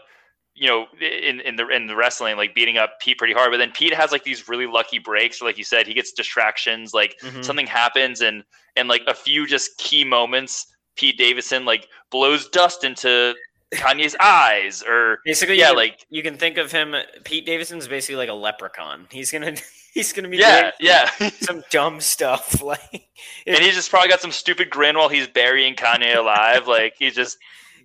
[0.55, 3.51] you know, in in the in the wrestling, like beating up Pete pretty hard.
[3.51, 5.43] But then Pete has like these really lucky breaks.
[5.43, 6.95] Like you said, he gets distractions.
[6.95, 7.43] Like mm-hmm.
[7.43, 8.45] something happens, and
[8.77, 10.67] and like a few just key moments.
[10.97, 13.35] Pete Davidson like blows dust into
[13.81, 16.95] Kanye's eyes, or basically, yeah, you can, like you can think of him.
[17.25, 19.07] Pete Davidson's basically like a leprechaun.
[19.11, 19.55] He's gonna
[19.95, 21.11] he's gonna be yeah, yeah,
[21.41, 23.09] some dumb stuff like,
[23.47, 26.67] and he's just probably got some stupid grin while he's burying Kanye alive.
[26.67, 27.39] like he's just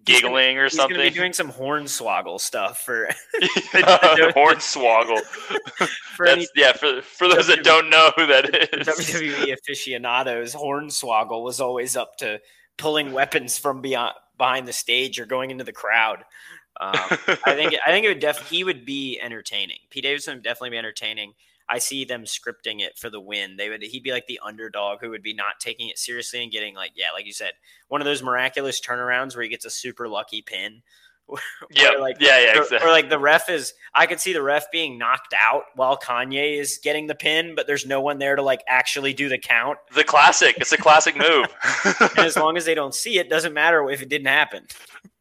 [0.04, 0.96] giggling gonna, or something.
[0.96, 3.10] He's gonna be doing some horn hornswoggle stuff for
[4.34, 5.22] hornswoggle.
[6.16, 10.54] for any, yeah, for for those WWE, that don't know who that is, WWE aficionados,
[10.54, 12.40] horn hornswoggle was always up to
[12.78, 16.24] pulling weapons from beyond behind the stage or going into the crowd.
[16.80, 16.96] Um,
[17.46, 19.78] I think I think it would definitely he would be entertaining.
[19.92, 21.34] Pete Davidson would definitely be entertaining.
[21.70, 23.56] I see them scripting it for the win.
[23.56, 26.52] They would he'd be like the underdog who would be not taking it seriously and
[26.52, 27.52] getting like yeah, like you said,
[27.88, 30.82] one of those miraculous turnarounds where he gets a super lucky pin
[31.72, 32.88] yeah, like, yeah, yeah, or, exactly.
[32.88, 33.74] or, like the ref is.
[33.94, 37.68] I could see the ref being knocked out while Kanye is getting the pin, but
[37.68, 39.78] there's no one there to like actually do the count.
[39.94, 40.56] The classic.
[40.60, 41.48] It's a classic move.
[42.00, 44.66] and as long as they don't see it, doesn't matter if it didn't happen.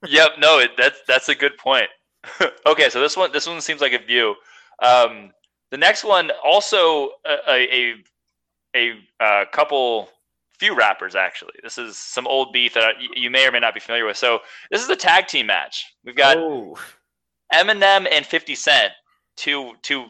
[0.06, 0.32] yep.
[0.38, 1.88] No, it, that's that's a good point.
[2.66, 4.34] okay, so this one this one seems like a view.
[4.82, 5.32] Um,
[5.70, 7.94] the next one also a a,
[8.74, 10.08] a, a uh, couple
[10.60, 11.54] few rappers actually.
[11.62, 14.18] This is some old beef that you may or may not be familiar with.
[14.18, 14.40] So
[14.70, 15.86] this is a tag team match.
[16.04, 16.78] We've got oh.
[17.52, 18.92] Eminem and 50 Cent,
[19.36, 20.04] two two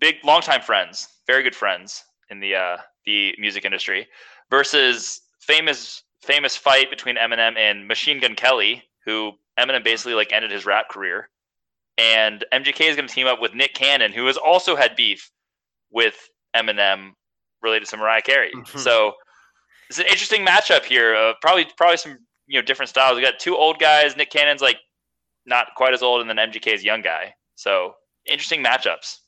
[0.00, 4.08] big longtime friends, very good friends in the uh, the music industry,
[4.50, 10.50] versus famous famous fight between Eminem and Machine Gun Kelly, who Eminem basically like ended
[10.50, 11.28] his rap career,
[11.98, 15.30] and MGK is going to team up with Nick Cannon, who has also had beef
[15.90, 17.10] with Eminem
[17.62, 18.52] related to Mariah Carey.
[18.56, 18.78] Mm-hmm.
[18.78, 19.12] So
[19.92, 21.14] it's an interesting matchup here.
[21.14, 23.16] Uh, probably probably some you know different styles.
[23.16, 24.16] We got two old guys.
[24.16, 24.78] Nick Cannon's like
[25.44, 27.34] not quite as old, and then MGK's young guy.
[27.56, 27.94] So
[28.26, 29.18] interesting matchups.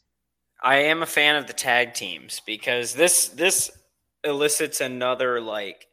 [0.63, 3.71] I am a fan of the tag teams because this this
[4.25, 5.87] elicits another like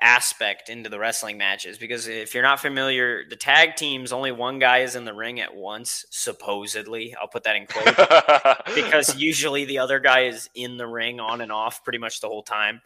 [0.00, 4.58] aspect into the wrestling matches because if you're not familiar the tag teams only one
[4.58, 9.66] guy is in the ring at once supposedly i'll put that in quotes because usually
[9.66, 12.80] the other guy is in the ring on and off pretty much the whole time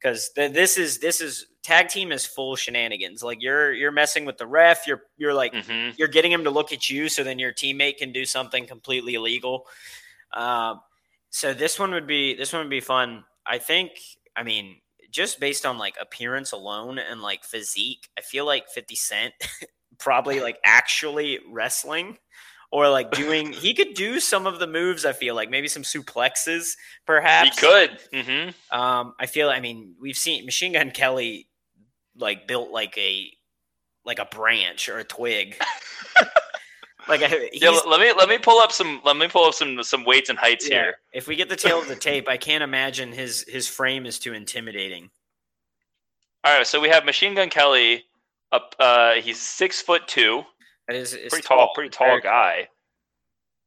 [0.00, 3.22] because th- this is this is tag team is full shenanigans.
[3.22, 4.86] Like you're you're messing with the ref.
[4.86, 5.94] You're you're like mm-hmm.
[5.96, 9.14] you're getting him to look at you, so then your teammate can do something completely
[9.14, 9.66] illegal.
[10.32, 10.80] Um,
[11.30, 13.24] so this one would be this one would be fun.
[13.46, 13.92] I think.
[14.36, 14.76] I mean,
[15.10, 19.34] just based on like appearance alone and like physique, I feel like Fifty Cent
[19.98, 22.18] probably like actually wrestling
[22.70, 25.82] or like doing he could do some of the moves i feel like maybe some
[25.82, 27.58] suplexes perhaps.
[27.58, 27.98] He could.
[28.12, 28.78] Mm-hmm.
[28.78, 31.48] um i feel i mean we've seen machine gun kelly
[32.16, 33.30] like built like a
[34.04, 35.56] like a branch or a twig.
[37.06, 40.04] Like yeah, let me let me pull up some let me pull up some some
[40.04, 40.94] weights and heights yeah, here.
[41.14, 44.18] if we get the tale of the tape i can't imagine his his frame is
[44.18, 45.08] too intimidating.
[46.44, 48.04] All right so we have machine gun kelly
[48.52, 50.42] up uh he's six foot two
[50.88, 52.68] that is pretty tall, tall, pretty tall guy.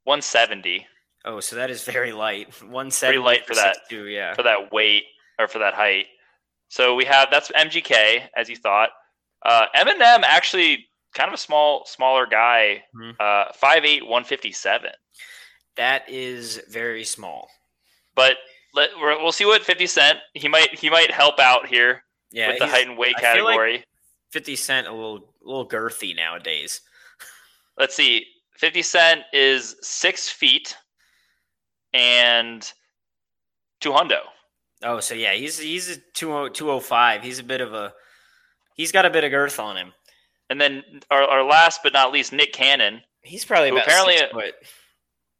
[0.03, 0.87] 170.
[1.25, 2.47] Oh, so that is very light.
[2.61, 3.11] 170.
[3.13, 3.77] Pretty light for, that.
[3.91, 4.33] Yeah.
[4.33, 5.03] For that weight
[5.37, 6.07] or for that height.
[6.69, 8.89] So we have that's MGK as you thought.
[9.45, 13.15] Uh, Eminem actually kind of a small, smaller guy, Mhm.
[13.19, 14.91] uh, 5'8", 157.
[15.75, 17.49] That is very small.
[18.15, 18.37] But
[18.73, 22.47] let, we're- we'll see what 50 Cent, he might he might help out here Yeah,
[22.49, 23.85] with the height and weight feel like- category.
[24.31, 26.81] 50 Cent a little a little girthy nowadays.
[27.77, 28.25] Let's see.
[28.57, 30.75] 50 Cent is six feet
[31.93, 32.71] and
[33.79, 34.19] two hundo.
[34.83, 37.23] Oh, so yeah, he's he's a 20 205.
[37.23, 37.93] He's a bit of a
[38.75, 39.93] he's got a bit of girth on him.
[40.49, 44.53] And then our, our last but not least, Nick Cannon He's probably about apparently-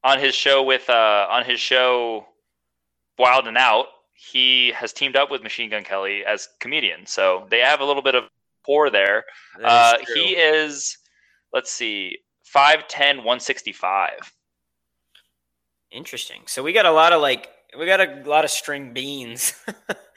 [0.04, 2.26] on his show with uh, on his show
[3.18, 7.06] Wild and Out, he has teamed up with Machine Gun Kelly as comedian.
[7.06, 8.26] So they have a little bit of
[8.66, 9.26] pour there.
[9.64, 10.98] Uh, he is,
[11.54, 12.18] let's see,
[12.56, 14.34] 5'10", 165.
[15.92, 16.42] Interesting.
[16.48, 19.54] So we got a lot of like we got a lot of string beans.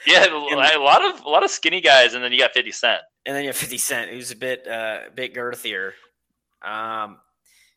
[0.07, 3.01] Yeah, a lot of a lot of skinny guys, and then you got Fifty Cent.
[3.25, 5.93] and then you have 50 Cent, who's a bit uh, a bit girthier.
[6.63, 7.19] Um,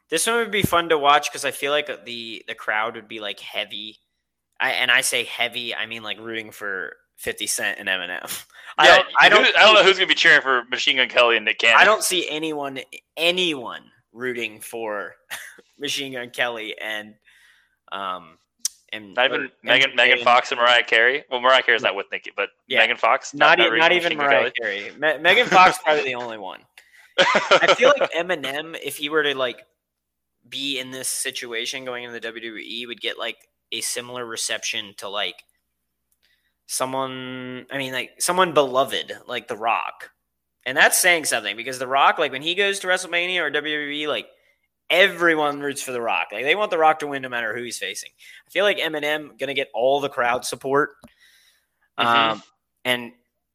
[0.10, 3.08] this one would be fun to watch because I feel like the the crowd would
[3.08, 4.00] be like heavy.
[4.60, 8.44] I and I say heavy, I mean like rooting for 50 Cent and Eminem.
[8.80, 10.98] I Yeah, don't, I don't, who- I don't know who's gonna be cheering for Machine
[10.98, 11.78] Gun Kelly and Nick Cannon.
[11.80, 12.80] I don't see anyone
[13.16, 15.16] anyone rooting for
[15.80, 17.16] Machine Gun Kelly and
[17.92, 18.38] um
[18.94, 21.24] and Not or- even Megan, and- Megan Fox and Mariah Carey.
[21.30, 22.80] Well, Mariah Carey's not with Nicki, but Yeah.
[22.80, 23.34] Megan Fox.
[23.34, 24.92] Not, e- rooting not even Mariah Carey.
[24.98, 26.62] Me- Megan Fox probably the only one.
[27.20, 29.58] I feel like Eminem, if he were to like
[30.48, 33.38] be in this situation going into the WWE, would get like
[33.72, 35.44] a similar reception to like
[36.68, 37.66] someone.
[37.72, 40.12] I mean, like someone beloved, like The Rock,
[40.66, 44.08] and that's saying something because The Rock, like when he goes to WrestleMania or WWE,
[44.08, 44.28] like
[44.90, 46.28] everyone roots for The Rock.
[46.32, 48.12] Like they want The Rock to win no matter who he's facing.
[48.46, 50.92] I feel like Eminem gonna get all the crowd support.
[51.98, 52.06] Mhm.
[52.06, 52.44] Um,
[52.86, 53.12] and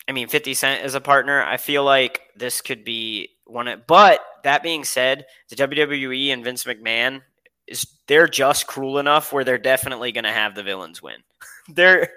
[0.09, 1.43] I mean, 50 Cent is a partner.
[1.43, 6.43] I feel like this could be one of, but that being said, the WWE and
[6.43, 7.23] Vince McMahon
[7.67, 11.23] is they're just cruel enough where they're definitely going to have the villains win.
[11.69, 12.11] they're,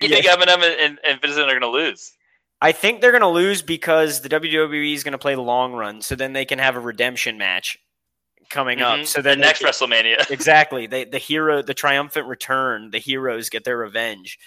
[0.00, 0.20] you yeah.
[0.20, 2.12] think Eminem and, and, and 50 are gonna lose?
[2.62, 5.72] I think they're going to lose because the WWE is going to play the long
[5.72, 7.78] run, so then they can have a redemption match
[8.50, 9.00] coming Mhm.
[9.00, 9.06] up.
[9.06, 10.30] So The then they next can- WrestleMania.
[10.30, 10.86] exactly.
[10.86, 12.90] They the hero, the triumphant return.
[12.90, 14.38] The heroes get their revenge.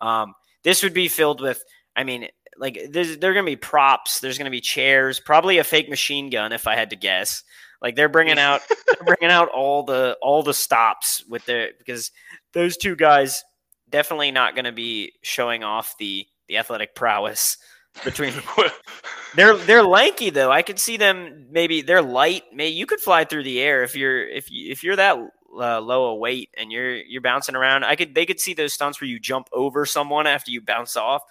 [0.00, 1.60] Um, this would be filled with.
[1.96, 4.20] I mean, like there's, there are gonna be props.
[4.20, 5.18] There's gonna be chairs.
[5.18, 7.42] Probably a fake machine gun, if I had to guess.
[7.82, 12.12] Like they're bringing out, they're bringing out all the all the stops with their because
[12.52, 13.42] those two guys
[13.90, 17.58] definitely not gonna be showing off the the athletic prowess
[18.04, 18.32] between
[19.36, 20.50] they're they're lanky though.
[20.50, 22.44] I could see them maybe they're light.
[22.52, 25.16] Maybe you could fly through the air if you're if you if you're that
[25.58, 27.84] uh, low a weight and you're you're bouncing around.
[27.84, 30.96] I could they could see those stunts where you jump over someone after you bounce
[30.96, 31.22] off.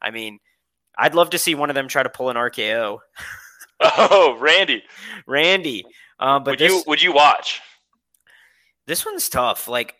[0.00, 0.38] I mean,
[0.96, 2.98] I'd love to see one of them try to pull an RKO.
[3.80, 4.82] oh, Randy,
[5.26, 5.84] Randy,
[6.18, 7.60] um, but would this you would you watch?
[8.88, 9.68] this one's tough.
[9.68, 9.94] Like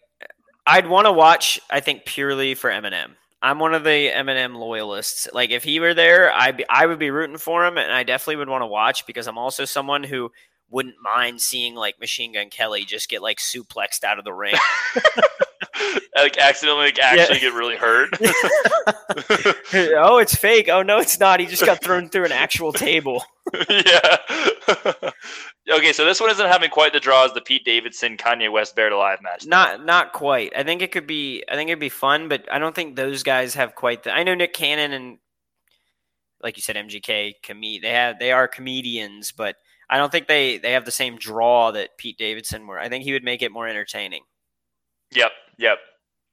[0.69, 1.59] I'd want to watch.
[1.71, 3.13] I think purely for Eminem.
[3.41, 5.27] I'm one of the Eminem loyalists.
[5.33, 8.37] Like if he were there, I I would be rooting for him, and I definitely
[8.37, 10.31] would want to watch because I'm also someone who
[10.71, 14.55] wouldn't mind seeing like Machine Gun Kelly just get like suplexed out of the ring.
[16.17, 18.11] like accidentally like, actually get really hurt.
[19.97, 20.69] oh, it's fake.
[20.69, 21.41] Oh no, it's not.
[21.41, 23.25] He just got thrown through an actual table.
[23.71, 24.17] yeah.
[25.71, 28.77] Okay, so this one isn't having quite the draw as the Pete Davidson Kanye West
[28.77, 29.47] Bear Alive match.
[29.47, 30.53] Not not quite.
[30.57, 31.45] I think it could be.
[31.51, 34.13] I think it'd be fun, but I don't think those guys have quite the.
[34.13, 35.19] I know Nick Cannon and,
[36.43, 37.35] like you said, MGK.
[37.47, 39.57] Com- they have they are comedians, but
[39.91, 42.79] I don't think they they have the same draw that Pete Davidson were.
[42.79, 44.23] I think he would make it more entertaining.
[45.13, 45.79] Yep, yep.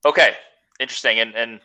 [0.06, 0.36] Okay,
[0.80, 1.20] interesting.
[1.20, 1.60] And and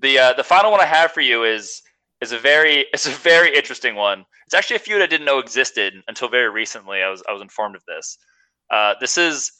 [0.00, 1.82] the uh, the final one I have for you is
[2.24, 4.24] is a very it's a very interesting one.
[4.46, 7.02] It's actually a feud I didn't know existed until very recently.
[7.02, 8.18] I was I was informed of this.
[8.70, 9.52] Uh, this is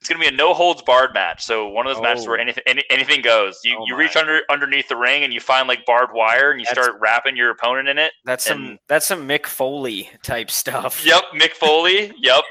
[0.00, 1.42] it's going to be a no holds barred match.
[1.44, 2.42] So one of those matches where Oh.
[2.42, 3.58] anything any, anything goes.
[3.64, 6.58] You Oh you reach under underneath the ring and you find like barbed wire and
[6.60, 8.12] you That's- start wrapping your opponent in it.
[8.24, 11.04] That's some that's some Mick Foley type stuff.
[11.04, 12.12] Yep, Mick Foley.
[12.18, 12.44] yep.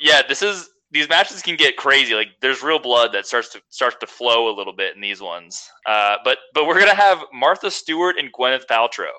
[0.00, 2.14] Yeah, this is these matches can get crazy.
[2.14, 5.20] Like there's real blood that starts to starts to flow a little bit in these
[5.20, 5.68] ones.
[5.86, 9.12] Uh, but but we're gonna have Martha Stewart and Gwyneth Paltrow.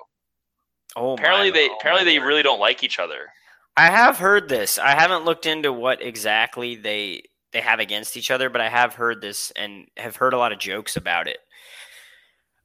[0.96, 3.28] Oh, Apparently they apparently they really don't like each other.
[3.76, 4.78] I have heard this.
[4.78, 8.94] I haven't looked into what exactly they they have against each other, but I have
[8.94, 11.38] heard this and have heard a lot of jokes about it.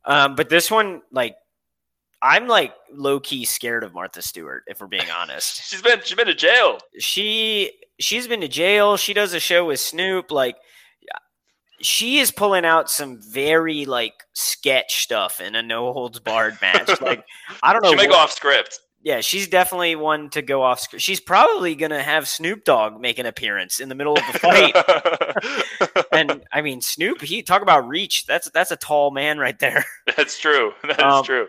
[0.05, 1.35] Um, but this one, like,
[2.21, 5.63] I'm like low key scared of Martha Stewart, if we're being honest.
[5.69, 6.79] She's been she's been to jail.
[6.99, 8.97] she she's been to jail.
[8.97, 10.31] She does a show with Snoop.
[10.31, 10.55] Like,
[11.79, 16.99] she is pulling out some very like sketch stuff in a no holds barred match.
[17.01, 17.23] Like,
[17.61, 17.91] I don't know.
[17.91, 18.79] She might go off script.
[19.03, 20.79] yeah, she's definitely one to go off.
[20.79, 21.03] script.
[21.03, 26.05] she's probably gonna have Snoop Dogg make an appearance in the middle of the fight.
[26.11, 28.25] and I mean, Snoop, he talk about reach.
[28.25, 29.85] That's that's a tall man right there.
[30.15, 30.71] That's true.
[30.83, 31.47] That's Um, true.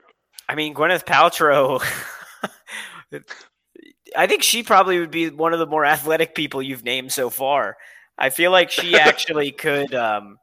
[0.49, 1.82] I mean, Gwyneth Paltrow.
[4.16, 7.30] I think she probably would be one of the more athletic people you've named so
[7.30, 7.76] far.
[8.16, 10.38] I feel like she actually could um,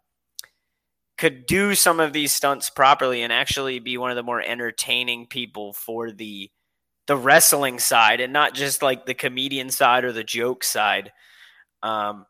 [1.18, 5.28] could do some of these stunts properly and actually be one of the more entertaining
[5.28, 6.50] people for the
[7.08, 11.12] the wrestling side and not just like the comedian side or the joke side.
[11.84, 12.26] Um,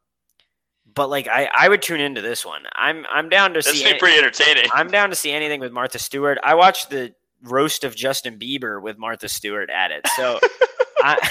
[0.94, 2.64] but like I, I would tune into this one.
[2.74, 3.80] I'm I'm down to This see.
[3.80, 4.70] would be any- pretty entertaining.
[4.74, 6.38] I'm down to see anything with Martha Stewart.
[6.44, 7.14] I watched the
[7.46, 10.40] roast of Justin Bieber with Martha Stewart at it, so
[11.00, 11.30] I,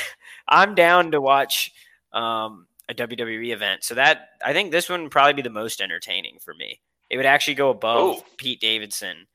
[0.48, 1.72] I'm down to watch
[2.12, 3.84] um, a WWE event.
[3.84, 6.80] So that I think this one would probably be the most entertaining for me.
[7.10, 8.22] It would actually go above Ooh.
[8.38, 9.26] Pete Davidson.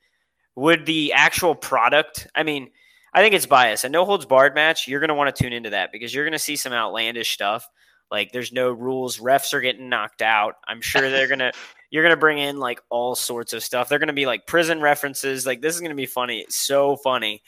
[0.56, 2.28] Would the actual product?
[2.36, 2.72] I mean,
[3.14, 3.84] I think it's biased.
[3.84, 6.26] A no holds barred match, you're going to want to tune into that because you're
[6.26, 7.68] going to see some outlandish stuff.
[8.12, 10.56] Like there's no rules, refs are getting knocked out.
[10.68, 11.52] I'm sure they're gonna
[11.90, 13.90] you're gonna bring in like all sorts of stuff.
[13.90, 15.46] They're gonna be like prison references.
[15.46, 16.40] Like this is gonna be funny.
[16.40, 17.42] It's so funny.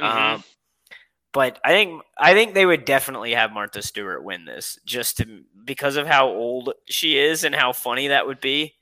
[0.00, 0.06] Mhm.
[0.34, 0.44] Um,
[1.32, 5.42] but I think I think they would definitely have Martha Stewart win this just to
[5.64, 8.74] because of how old she is and how funny that would be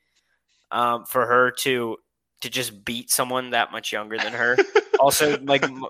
[0.71, 1.97] um, for her to
[2.43, 4.57] to just beat someone that much younger than her.
[5.01, 5.87] also, like m-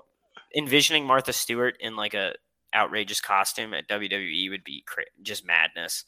[0.55, 2.33] envisioning Martha Stewart in like a
[2.73, 6.05] outrageous costume at WWE would be cra- just madness.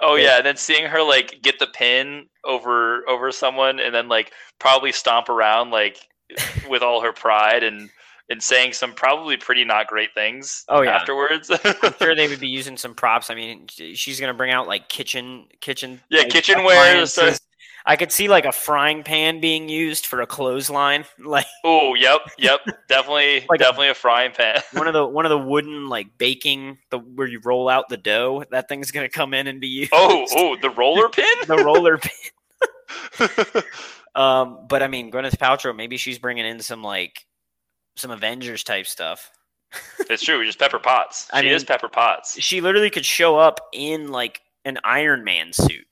[0.00, 0.38] Oh Yeah.
[0.38, 4.92] and then seeing her like get the pin over over someone, and then like probably
[4.92, 5.98] stomp around like
[6.68, 7.90] with all her pride and
[8.30, 10.64] and saying some probably pretty not great things.
[10.68, 10.96] Oh, yeah.
[10.96, 11.50] afterwards.
[11.64, 13.30] I'm sure they would be using some props.
[13.30, 17.32] I mean, she's gonna bring out like kitchen kitchen Yeah, like, kitchenware, so-.
[17.88, 22.20] I could see like a frying pan being used for a clothesline, like oh, yep,
[22.38, 24.60] yep, definitely, Like definitely a frying pan.
[24.72, 27.96] one of the one of the wooden like baking the where you roll out the
[27.96, 28.44] dough.
[28.50, 29.90] That thing's gonna come in and be used.
[29.94, 31.24] oh, oh, the roller pin.
[31.46, 33.62] the roller pin.
[34.14, 37.24] Um, but I mean, Gwyneth Paltrow, maybe she's bringing in some like
[37.96, 39.30] some Avengers type stuff.
[40.10, 40.40] it's true.
[40.40, 41.28] It's just Pepper Potts.
[41.32, 42.40] I she mean- is Pepper Potts.
[42.40, 45.86] She literally could show up in like an Iron Man suit.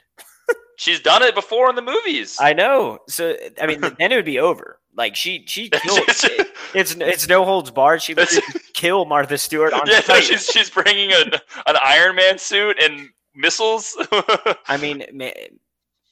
[0.77, 2.37] She's done it before in the movies.
[2.41, 2.99] I know.
[3.09, 4.79] So I mean, then it would be over.
[4.97, 6.01] Like she she killed.
[6.75, 8.01] it's it's no holds barred.
[8.03, 8.29] She could
[8.73, 11.33] kill Martha Stewart on yeah, no, she's she's bringing an
[11.67, 13.95] an Iron Man suit and missiles.
[14.67, 15.31] I mean, ma-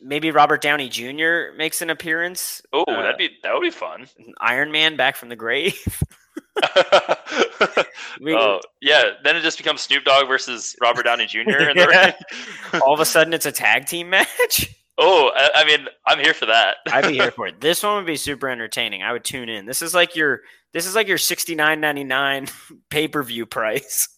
[0.02, 1.56] maybe Robert Downey Jr.
[1.56, 2.60] makes an appearance.
[2.74, 4.06] oh, Uh, that'd be that would be fun.
[4.40, 5.78] Iron Man back from the grave.
[8.20, 11.40] We- oh yeah, then it just becomes Snoop Dogg versus Robert Downey Jr.
[11.40, 12.14] in the
[12.72, 12.80] ring.
[12.82, 14.68] All of a sudden, it's a tag team match.
[14.96, 16.76] Oh, I, I mean, I'm here for that.
[16.86, 17.60] I'd be here for it.
[17.60, 19.02] This one would be super entertaining.
[19.02, 19.66] I would tune in.
[19.66, 20.42] This is like your
[20.72, 22.46] this is like your sixty nine ninety nine
[22.90, 24.08] pay per view price.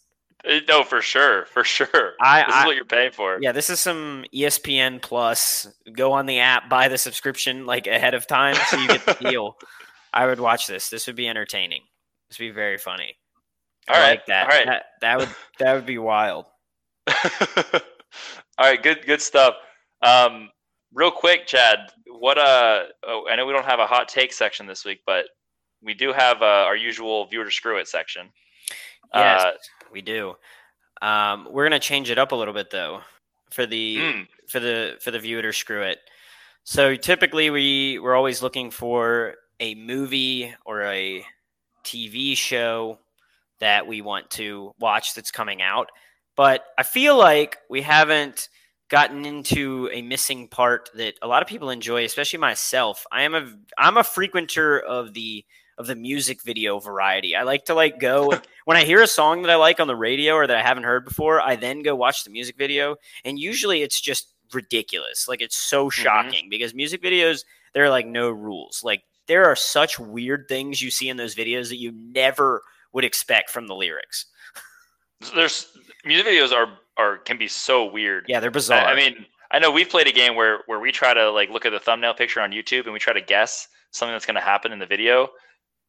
[0.46, 2.12] Uh, no, for sure, for sure.
[2.20, 3.38] I, this is I what you're paying for.
[3.40, 5.66] yeah, this is some ESPN Plus.
[5.94, 9.14] Go on the app, buy the subscription like ahead of time, so you get the
[9.14, 9.56] deal.
[10.12, 10.90] I would watch this.
[10.90, 11.84] This would be entertaining.
[12.28, 13.16] This would be very funny.
[13.88, 14.42] All I right, like that.
[14.50, 14.66] all right.
[14.66, 14.84] that.
[15.00, 16.46] That would that would be wild.
[18.58, 19.54] All right, good good stuff.
[20.02, 20.50] Um,
[20.94, 24.66] real quick, Chad, what uh oh, I know we don't have a hot take section
[24.66, 25.26] this week, but
[25.82, 28.28] we do have uh, our usual viewer to screw it section.
[29.14, 29.52] Yes, Uh,
[29.92, 30.34] we do.
[31.02, 33.02] Um, we're gonna change it up a little bit though
[33.50, 35.98] for the mm, for the for the view it or screw it.
[36.64, 41.24] So typically we we're always looking for a movie or a
[41.86, 42.98] TV show
[43.60, 45.90] that we want to watch that's coming out.
[46.36, 48.48] But I feel like we haven't
[48.88, 53.06] gotten into a missing part that a lot of people enjoy, especially myself.
[53.10, 55.44] I am a I'm a frequenter of the
[55.78, 57.36] of the music video variety.
[57.36, 58.32] I like to like go
[58.64, 60.84] when I hear a song that I like on the radio or that I haven't
[60.84, 65.26] heard before, I then go watch the music video and usually it's just ridiculous.
[65.28, 66.02] Like it's so mm-hmm.
[66.02, 68.82] shocking because music videos there are like no rules.
[68.84, 72.62] Like there are such weird things you see in those videos that you never
[72.92, 74.26] would expect from the lyrics.
[75.34, 75.66] there's
[76.04, 78.24] music videos are are can be so weird.
[78.28, 78.86] Yeah, they're I, bizarre.
[78.86, 81.66] I mean, I know we've played a game where where we try to like look
[81.66, 84.40] at the thumbnail picture on YouTube and we try to guess something that's going to
[84.40, 85.28] happen in the video,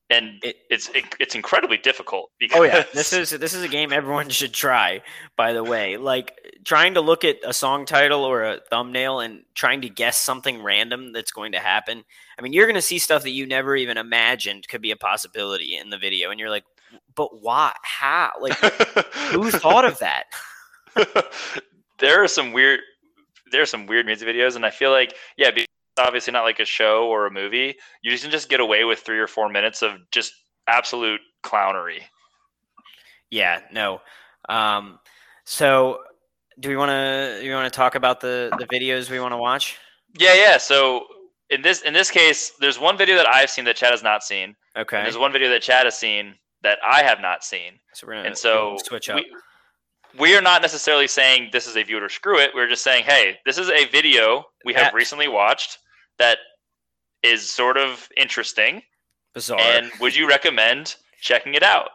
[0.09, 2.31] and It- it's it, it's incredibly difficult.
[2.39, 5.01] Because Oh yeah, this is this is a game everyone should try.
[5.35, 6.33] By the way, like
[6.63, 10.61] trying to look at a song title or a thumbnail and trying to guess something
[10.63, 12.03] random that's going to happen.
[12.37, 14.97] I mean, you're going to see stuff that you never even imagined could be a
[14.97, 16.65] possibility in the video, and you're like,
[17.15, 17.73] "But why?
[17.83, 18.31] How?
[18.39, 18.53] Like,
[19.31, 20.25] who thought of that?"
[21.99, 22.79] there are some weird
[23.51, 25.51] there are some weird music videos and i feel like yeah
[25.99, 29.19] obviously not like a show or a movie you can just get away with three
[29.19, 30.33] or four minutes of just
[30.67, 32.01] absolute clownery
[33.29, 34.01] Yeah, no.
[34.49, 34.99] Um,
[35.45, 35.99] so
[36.59, 39.37] do we want to you want to talk about the the videos we want to
[39.37, 39.77] watch?
[40.17, 40.57] Yeah, yeah.
[40.57, 41.05] So
[41.49, 44.23] in this in this case, there's one video that I've seen that Chad has not
[44.23, 44.55] seen.
[44.77, 45.01] Okay.
[45.01, 47.73] There's one video that Chad has seen that I have not seen.
[47.93, 49.17] So we're gonna And so switch up.
[49.17, 49.25] We,
[50.19, 52.51] we are not necessarily saying this is a view it or screw it.
[52.55, 55.77] We're just saying, hey, this is a video we have recently watched
[56.19, 56.39] that
[57.23, 58.81] is sort of interesting.
[59.33, 59.59] Bizarre.
[59.59, 61.89] And would you recommend checking it out?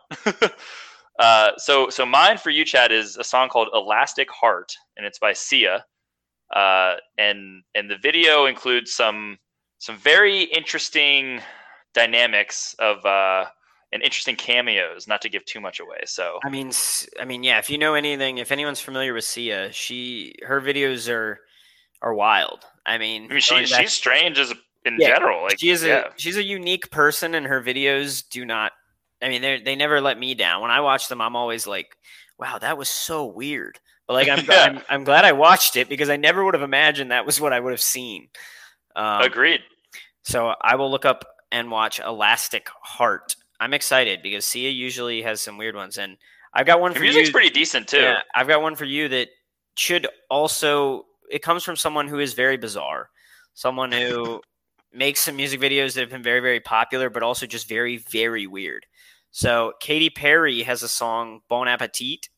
[1.19, 5.19] uh, so, so mine for you, Chad, is a song called "Elastic Heart," and it's
[5.19, 5.85] by Sia.
[6.55, 9.39] Uh, and and the video includes some
[9.79, 11.41] some very interesting
[11.95, 13.47] dynamics of uh,
[13.93, 15.09] and interesting cameos.
[15.09, 16.01] Not to give too much away.
[16.05, 16.71] So, I mean,
[17.21, 17.59] I mean, yeah.
[17.59, 21.41] If you know anything, if anyone's familiar with Sia, she her videos are
[22.03, 22.65] are wild.
[22.87, 24.55] I mean, I mean, she, back- she's strange as a,
[24.85, 25.43] in Yeah, general.
[25.43, 28.73] Like she is a she's a unique person, and her videos do not.
[29.23, 30.63] I mean, they they never let me down.
[30.63, 31.97] When I watch them, I'm always like,
[32.39, 33.79] "Wow, that was so weird."
[34.09, 34.63] But like, I'm Yeah.
[34.65, 37.53] I'm, I'm glad I watched it because I never would have imagined that was what
[37.53, 38.29] I would have seen.
[38.97, 39.61] Um, agreed.
[40.25, 43.37] So I will look up and watch Elastic Heart.
[43.61, 46.17] I'm excited because Sia usually has some weird ones, and
[46.53, 47.33] I've got one for music's you.
[47.33, 47.99] pretty decent too.
[47.99, 49.29] Yeah, I've got one for you that
[49.77, 51.07] should also.
[51.33, 53.09] It comes from someone who is very bizarre,
[53.55, 54.41] someone who
[54.93, 58.47] makes some music videos that have been very, very popular, but also just very, very
[58.47, 58.87] weird.
[59.31, 62.29] So Katy Perry has a song "Bon Appetit."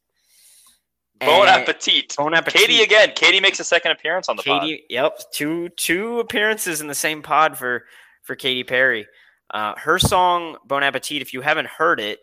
[1.21, 2.15] Bon appetit.
[2.17, 2.61] Bon Appetit.
[2.61, 3.13] Katy again.
[3.15, 4.69] Katy makes a second appearance on the pod.
[4.89, 7.85] Yep, two two appearances in the same pod for
[8.23, 9.07] for Katy Perry.
[9.51, 12.19] Uh, her song "Bon Appetit." If you haven't heard it,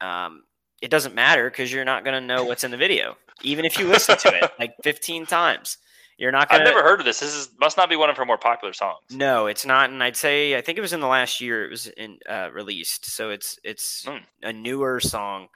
[0.00, 0.42] um,
[0.82, 3.86] it doesn't matter because you're not gonna know what's in the video, even if you
[3.86, 5.78] listen to it like 15 times.
[6.18, 7.20] You're not gonna, I've never heard of this.
[7.20, 8.98] This is must not be one of her more popular songs.
[9.10, 11.70] No, it's not, and I'd say I think it was in the last year it
[11.70, 14.18] was in uh, released, so it's it's Hmm.
[14.42, 15.48] a newer song,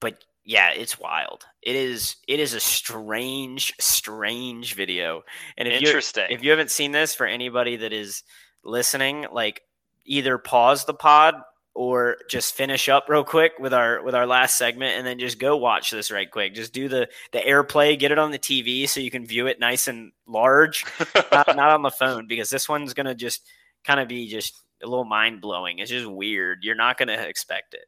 [0.00, 1.44] but yeah, it's wild.
[1.60, 5.24] It is it is a strange, strange video,
[5.58, 6.26] and if you Interesting.
[6.30, 8.22] if you haven't seen this, for anybody that is
[8.64, 9.60] listening, like
[10.06, 11.34] either pause the pod
[11.78, 15.38] or just finish up real quick with our with our last segment and then just
[15.38, 16.52] go watch this right quick.
[16.52, 19.60] Just do the the airplay, get it on the TV so you can view it
[19.60, 20.84] nice and large,
[21.30, 23.46] not, not on the phone because this one's gonna just
[23.84, 25.78] kind of be just a little mind blowing.
[25.78, 26.58] It's just weird.
[26.62, 27.86] You're not gonna expect it.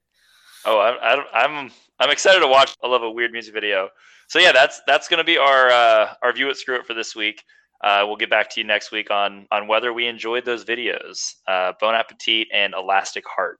[0.66, 2.76] oh, I, I, I'm I'm excited to watch.
[2.84, 3.88] I love a weird music video.
[4.28, 7.16] So yeah, that's that's gonna be our uh, our view it screw it for this
[7.16, 7.42] week.
[7.82, 11.34] Uh, we'll get back to you next week on on whether we enjoyed those videos.
[11.48, 13.58] Uh, bon appetit and elastic heart.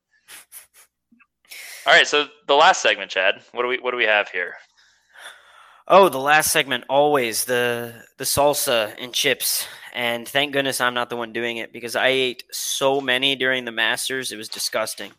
[1.87, 3.43] All right, so the last segment, Chad.
[3.53, 4.55] What do we what do we have here?
[5.89, 9.67] Oh, the last segment always the the salsa and chips.
[9.93, 13.65] And thank goodness I'm not the one doing it because I ate so many during
[13.65, 14.31] the Masters.
[14.31, 15.11] It was disgusting.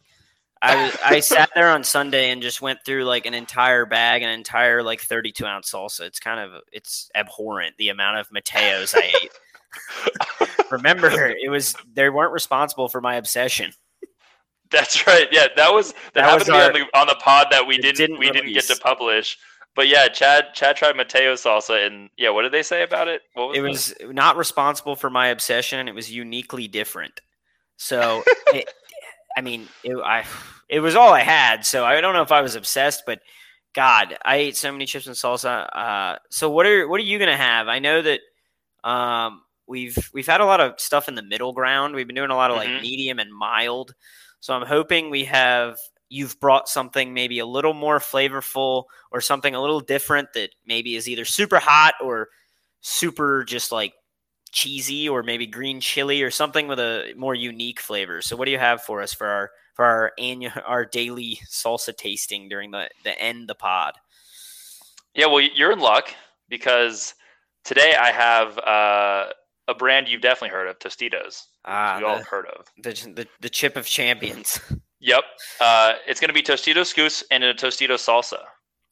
[0.62, 4.22] I was, I sat there on Sunday and just went through like an entire bag,
[4.22, 6.02] an entire like 32 ounce salsa.
[6.02, 10.50] It's kind of it's abhorrent the amount of Mateo's I ate.
[10.72, 13.74] Remember, it was they weren't responsible for my obsession.
[14.72, 15.28] That's right.
[15.32, 17.66] Yeah, that was that, That happened was to be on the on the pod that
[17.68, 19.38] we didn't, didn't we didn't get to publish.
[19.76, 23.22] But yeah, Chad Chad tried Mateo salsa and yeah, what did they say about it?
[23.34, 23.62] What was it
[24.08, 25.88] was not responsible for my obsession.
[25.88, 27.22] It was uniquely different.
[27.78, 28.70] So, it,
[29.38, 30.26] I mean, it, I
[30.68, 31.66] it was all I had.
[31.66, 33.20] So I don't know if I was obsessed, but
[33.74, 35.68] God, I ate so many chips and salsa.
[35.74, 37.68] Uh, so what are what are you gonna have?
[37.70, 38.20] I know that
[38.84, 41.96] um, we've we've had a lot of stuff in the middle ground.
[41.96, 42.82] We've been doing a lot of like Mhm.
[42.82, 43.96] medium and mild.
[44.42, 45.78] So I'm hoping we have
[46.10, 50.96] you've brought something maybe a little more flavorful or something a little different that maybe
[50.96, 52.28] is either super hot or
[52.82, 53.94] super just like
[54.52, 58.22] cheesy or maybe green chili or something with a more unique flavor.
[58.22, 61.96] So what do you have for us for our for our annual our daily salsa
[61.96, 63.94] tasting during the the end the pod?
[65.14, 66.14] Yeah, well, you're in luck
[66.50, 67.16] because
[67.64, 69.34] today I have uh,
[69.72, 71.44] a brand you've definitely heard of, Tostitos.
[71.66, 72.66] Ah, we all have heard of.
[72.84, 74.60] the, the the chip of champions.
[75.04, 75.24] Yep.
[75.60, 78.38] Uh, it's going to be Tostitos Goose and a Tostito salsa.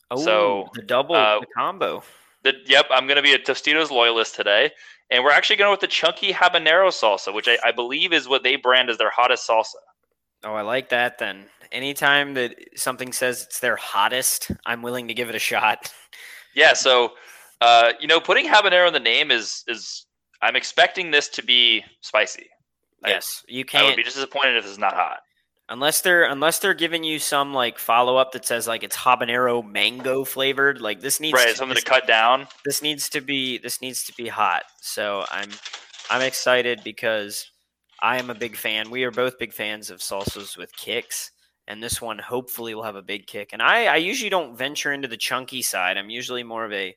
[0.10, 2.02] Oh, So, the double uh, the combo.
[2.44, 4.72] The, yep, I'm going to be a Tostitos loyalist today.
[5.12, 8.42] And we're actually going with the chunky habanero salsa, which I, I believe is what
[8.42, 9.76] they brand as their hottest salsa.
[10.44, 11.46] Oh, I like that then.
[11.72, 15.94] Anytime that something says it's their hottest, I'm willing to give it a shot.
[16.56, 17.12] Yeah, so
[17.62, 20.08] uh, you know, putting habanero in the name is is
[20.42, 22.50] I'm expecting this to be spicy.
[23.06, 25.20] Yes, you I would can't be disappointed if it's not hot.
[25.70, 29.66] unless they're unless they're giving you some like follow up that says like it's habanero
[29.66, 30.82] mango flavored.
[30.82, 32.48] Like this needs Right, to, something this, to cut down.
[32.66, 34.64] this needs to be this needs to be hot.
[34.82, 35.50] So I'm
[36.10, 37.50] I'm excited because
[38.02, 38.90] I am a big fan.
[38.92, 41.32] We are both big fans of salsas with kicks,
[41.68, 43.52] and this one hopefully will have a big kick.
[43.54, 45.98] And I, I usually don't venture into the chunky side.
[45.98, 46.96] I'm usually more of a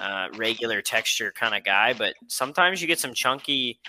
[0.00, 3.80] uh, regular texture kind of guy, but sometimes you get some chunky,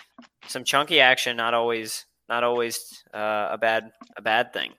[0.48, 1.38] some chunky action.
[1.38, 4.72] Not always, not always uh, a bad, a bad thing.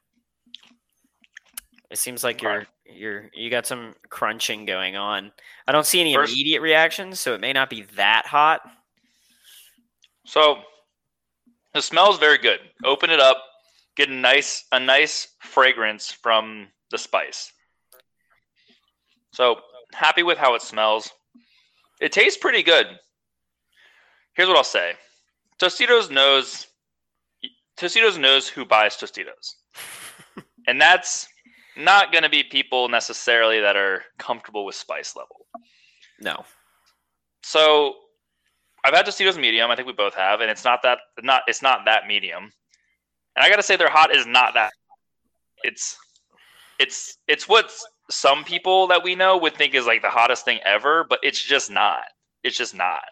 [1.90, 5.32] It seems like you're you're you got some crunching going on.
[5.66, 8.62] I don't see any First, immediate reactions, so it may not be that hot.
[10.24, 10.58] So
[11.74, 12.60] the smell is very good.
[12.84, 13.36] Open it up,
[13.96, 17.52] get a nice a nice fragrance from the spice.
[19.32, 19.60] So
[19.92, 21.10] happy with how it smells.
[22.00, 22.86] It tastes pretty good.
[24.34, 24.94] Here's what I'll say.
[25.60, 26.66] Tostitos knows
[27.76, 29.54] Tostitos knows who buys Tostitos.
[30.66, 31.28] and that's
[31.76, 35.46] not going to be people necessarily that are comfortable with spice level.
[36.20, 36.44] No.
[37.42, 37.94] So
[38.84, 39.70] I've had Tostitos medium.
[39.70, 42.52] I think we both have, and it's not that not it's not that medium.
[43.34, 44.72] And I got to say, their hot is not that.
[45.62, 45.96] It's
[46.78, 47.72] it's it's what
[48.14, 51.42] some people that we know would think is like the hottest thing ever, but it's
[51.42, 52.04] just not.
[52.42, 53.02] It's just not.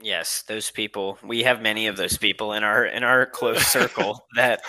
[0.00, 1.18] Yes, those people.
[1.22, 4.62] We have many of those people in our in our close circle that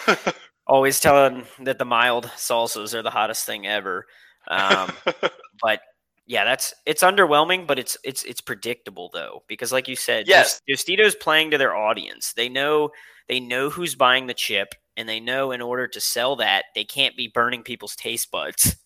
[0.68, 4.06] always telling that the mild salsas are the hottest thing ever.
[4.47, 4.91] Um,
[5.61, 5.81] but
[6.27, 10.61] yeah, that's it's underwhelming, but it's it's it's predictable though because, like you said, yes,
[10.69, 12.34] Tostitos playing to their audience.
[12.34, 12.91] They know
[13.27, 16.84] they know who's buying the chip, and they know in order to sell that, they
[16.84, 18.77] can't be burning people's taste buds.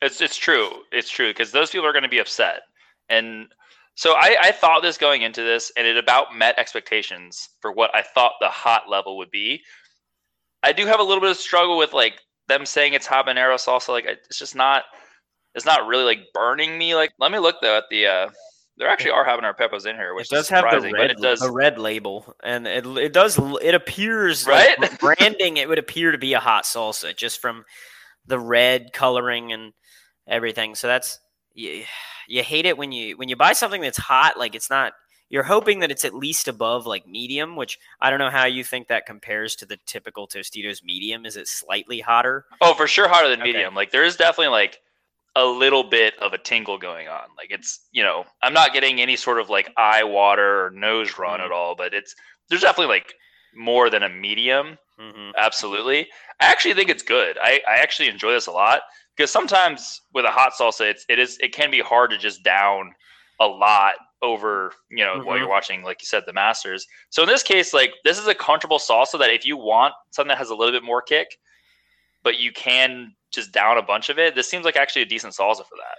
[0.00, 0.70] It's it's true.
[0.92, 2.60] It's true because those people are going to be upset,
[3.08, 3.48] and
[3.98, 7.92] so I, I thought this going into this, and it about met expectations for what
[7.96, 9.60] I thought the hot level would be.
[10.62, 13.88] I do have a little bit of struggle with like them saying it's habanero salsa.
[13.88, 14.84] Like it's just not.
[15.56, 16.94] It's not really like burning me.
[16.94, 18.06] Like let me look though at the.
[18.06, 18.28] uh
[18.76, 21.40] there actually are habanero peppers in here, which it does have the red, it does
[21.40, 25.56] the red label, and it it does it appears right like branding.
[25.56, 27.64] It would appear to be a hot salsa just from
[28.26, 29.72] the red coloring and
[30.28, 30.74] everything.
[30.74, 31.18] So that's
[31.54, 31.84] you,
[32.28, 34.38] you hate it when you when you buy something that's hot.
[34.38, 34.92] Like it's not
[35.30, 38.64] you're hoping that it's at least above like medium, which I don't know how you
[38.64, 41.26] think that compares to the typical Tostitos medium.
[41.26, 42.46] Is it slightly hotter?
[42.60, 43.52] Oh, for sure hotter than okay.
[43.52, 43.74] medium.
[43.74, 44.80] Like there is definitely like
[45.36, 47.24] a little bit of a tingle going on.
[47.36, 51.18] Like it's, you know, I'm not getting any sort of like eye water or nose
[51.18, 51.46] run mm-hmm.
[51.46, 52.14] at all, but it's
[52.48, 53.14] there's definitely like
[53.54, 54.78] more than a medium.
[54.98, 55.32] Mm-hmm.
[55.36, 56.08] Absolutely.
[56.40, 57.36] I actually think it's good.
[57.40, 58.80] I, I actually enjoy this a lot
[59.18, 62.44] because sometimes with a hot salsa, it's it is it can be hard to just
[62.44, 62.94] down
[63.40, 65.26] a lot over you know mm-hmm.
[65.26, 66.86] while you're watching like you said the masters.
[67.10, 70.28] So in this case like this is a comfortable salsa that if you want something
[70.28, 71.38] that has a little bit more kick
[72.24, 75.34] but you can just down a bunch of it this seems like actually a decent
[75.34, 75.96] salsa for that.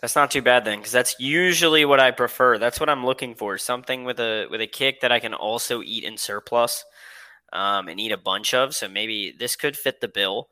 [0.00, 2.58] That's not too bad then because that's usually what i prefer.
[2.58, 5.82] That's what i'm looking for something with a with a kick that i can also
[5.82, 6.84] eat in surplus
[7.52, 8.74] um, and eat a bunch of.
[8.74, 10.48] So maybe this could fit the bill.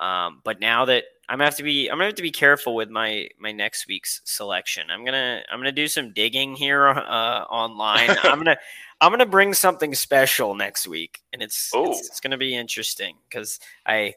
[0.00, 2.74] Um, but now that I'm gonna have to be I'm gonna have to be careful
[2.74, 4.90] with my my next week's selection.
[4.90, 8.10] I'm gonna I'm gonna do some digging here uh, online.
[8.24, 8.56] I'm gonna
[9.00, 13.60] I'm gonna bring something special next week, and it's it's, it's, gonna be interesting because
[13.86, 14.14] I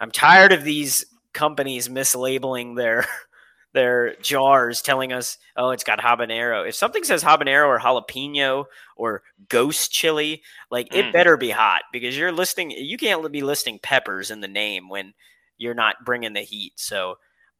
[0.00, 1.04] I'm tired of these
[1.34, 3.06] companies mislabeling their
[3.74, 6.66] their jars, telling us oh it's got habanero.
[6.66, 8.64] If something says habanero or jalapeno
[8.96, 10.96] or ghost chili, like mm.
[10.96, 14.88] it better be hot because you're listing you can't be listing peppers in the name
[14.88, 15.12] when
[15.58, 16.72] you're not bringing the heat.
[16.76, 17.16] So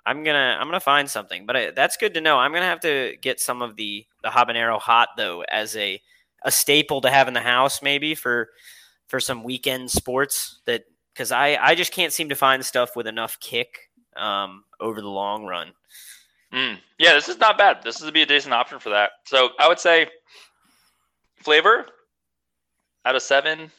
[0.06, 2.36] I'm gonna I'm gonna find something, but I, that's good to know.
[2.38, 6.00] I'm gonna have to get some of the the habanero hot though as a
[6.42, 8.50] a staple to have in the house maybe for
[9.06, 13.06] for some weekend sports that because I I just can't seem to find stuff with
[13.06, 15.72] enough kick um, over the long run.
[16.52, 16.78] Mm.
[16.98, 17.82] Yeah, this is not bad.
[17.82, 19.10] This is be a decent option for that.
[19.24, 20.08] So I would say
[21.36, 21.86] flavor
[23.04, 23.70] out of seven,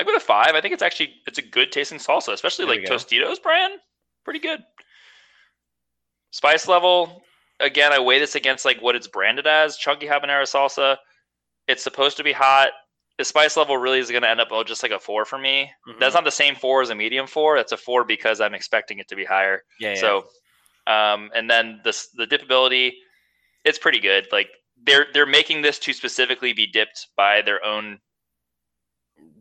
[0.00, 0.54] I go a five.
[0.54, 3.74] I think it's actually it's a good tasting salsa, especially there like Tostitos brand.
[4.24, 4.60] Pretty good.
[6.30, 7.22] Spice level,
[7.58, 10.96] again, I weigh this against like what it's branded as, chunky habanero salsa.
[11.68, 12.70] It's supposed to be hot.
[13.18, 15.38] The spice level really is going to end up oh, just like a four for
[15.38, 15.70] me.
[15.86, 16.00] Mm-hmm.
[16.00, 17.56] That's not the same four as a medium four.
[17.56, 19.64] That's a four because I'm expecting it to be higher.
[19.78, 19.90] Yeah.
[19.90, 20.00] yeah.
[20.00, 20.16] So,
[20.86, 22.92] um, and then the the dipability,
[23.66, 24.28] it's pretty good.
[24.32, 24.48] Like
[24.82, 27.98] they're they're making this to specifically be dipped by their own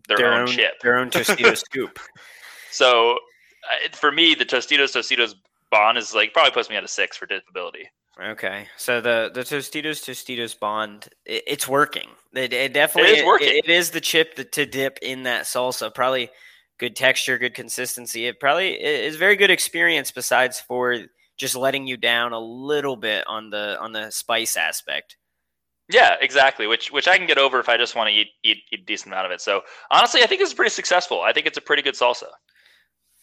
[0.10, 1.99] their, their own, own, chip, their own Tostitos scoop.
[2.72, 5.36] So uh, for me, the Tostitos Tostitos
[5.72, 7.86] bond is like probably puts me at a six for dippability.
[8.22, 12.10] Okay, so the the Tostitos Tostitos bond, it, it's working.
[12.34, 13.48] It, it, definitely it is working.
[13.48, 15.94] It, it is the chip that, to dip in that salsa.
[15.94, 16.30] Probably
[16.77, 18.27] good texture, good consistency.
[18.27, 20.11] It probably is very good experience.
[20.11, 20.98] Besides for
[21.38, 25.15] just letting you down a little bit on the on the spice aspect.
[25.89, 26.67] Yeah, exactly.
[26.67, 28.85] Which which I can get over if I just want to eat, eat eat a
[28.85, 29.41] decent amount of it.
[29.41, 31.21] So honestly, I think this is pretty successful.
[31.21, 32.27] I think it's a pretty good salsa.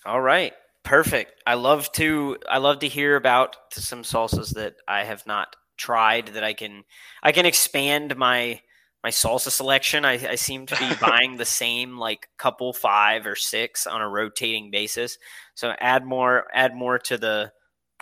[0.05, 0.53] All right.
[0.83, 1.43] Perfect.
[1.47, 6.29] I love to I love to hear about some salsas that I have not tried
[6.29, 6.83] that I can
[7.23, 8.61] I can expand my
[9.05, 10.05] my salsa selection.
[10.05, 14.09] I, I seem to be buying the same like couple five or six on a
[14.09, 15.19] rotating basis.
[15.55, 17.53] So add more add more to the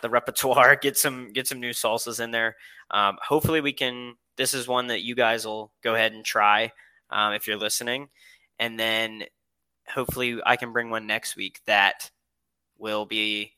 [0.01, 0.77] the repertoire.
[0.81, 2.57] Get some get some new salsas in there.
[2.91, 4.15] Um, hopefully we can.
[4.37, 6.73] This is one that you guys will go ahead and try
[7.11, 8.09] um, if you're listening,
[8.59, 9.25] and then
[9.89, 12.11] hopefully I can bring one next week that
[12.79, 13.53] will be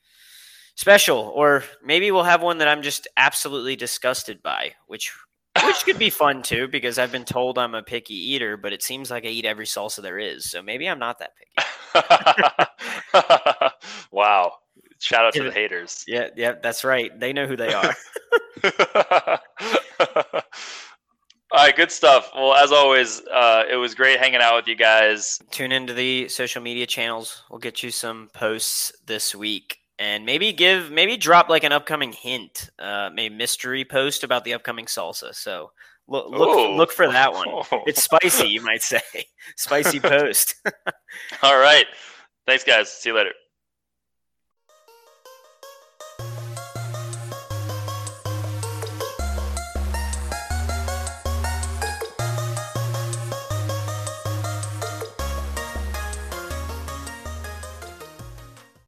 [0.74, 5.12] special, or maybe we'll have one that I'm just absolutely disgusted by, which
[5.65, 8.82] which could be fun too because I've been told I'm a picky eater, but it
[8.82, 11.66] seems like I eat every salsa there is, so maybe I'm not that picky.
[14.11, 14.53] wow!
[14.98, 16.05] Shout out to the haters.
[16.06, 17.18] Yeah, yeah, that's right.
[17.18, 17.94] They know who they are.
[21.52, 22.31] All right, good stuff.
[22.35, 25.39] Well, as always, uh, it was great hanging out with you guys.
[25.51, 27.44] Tune into the social media channels.
[27.51, 32.12] We'll get you some posts this week, and maybe give, maybe drop like an upcoming
[32.12, 35.35] hint, uh, maybe mystery post about the upcoming salsa.
[35.35, 35.70] So
[36.09, 37.48] look, look, look for that one.
[37.86, 39.01] It's spicy, you might say.
[39.56, 40.56] spicy post.
[41.43, 41.86] All right.
[42.47, 42.93] Thanks, guys.
[42.93, 43.32] See you later.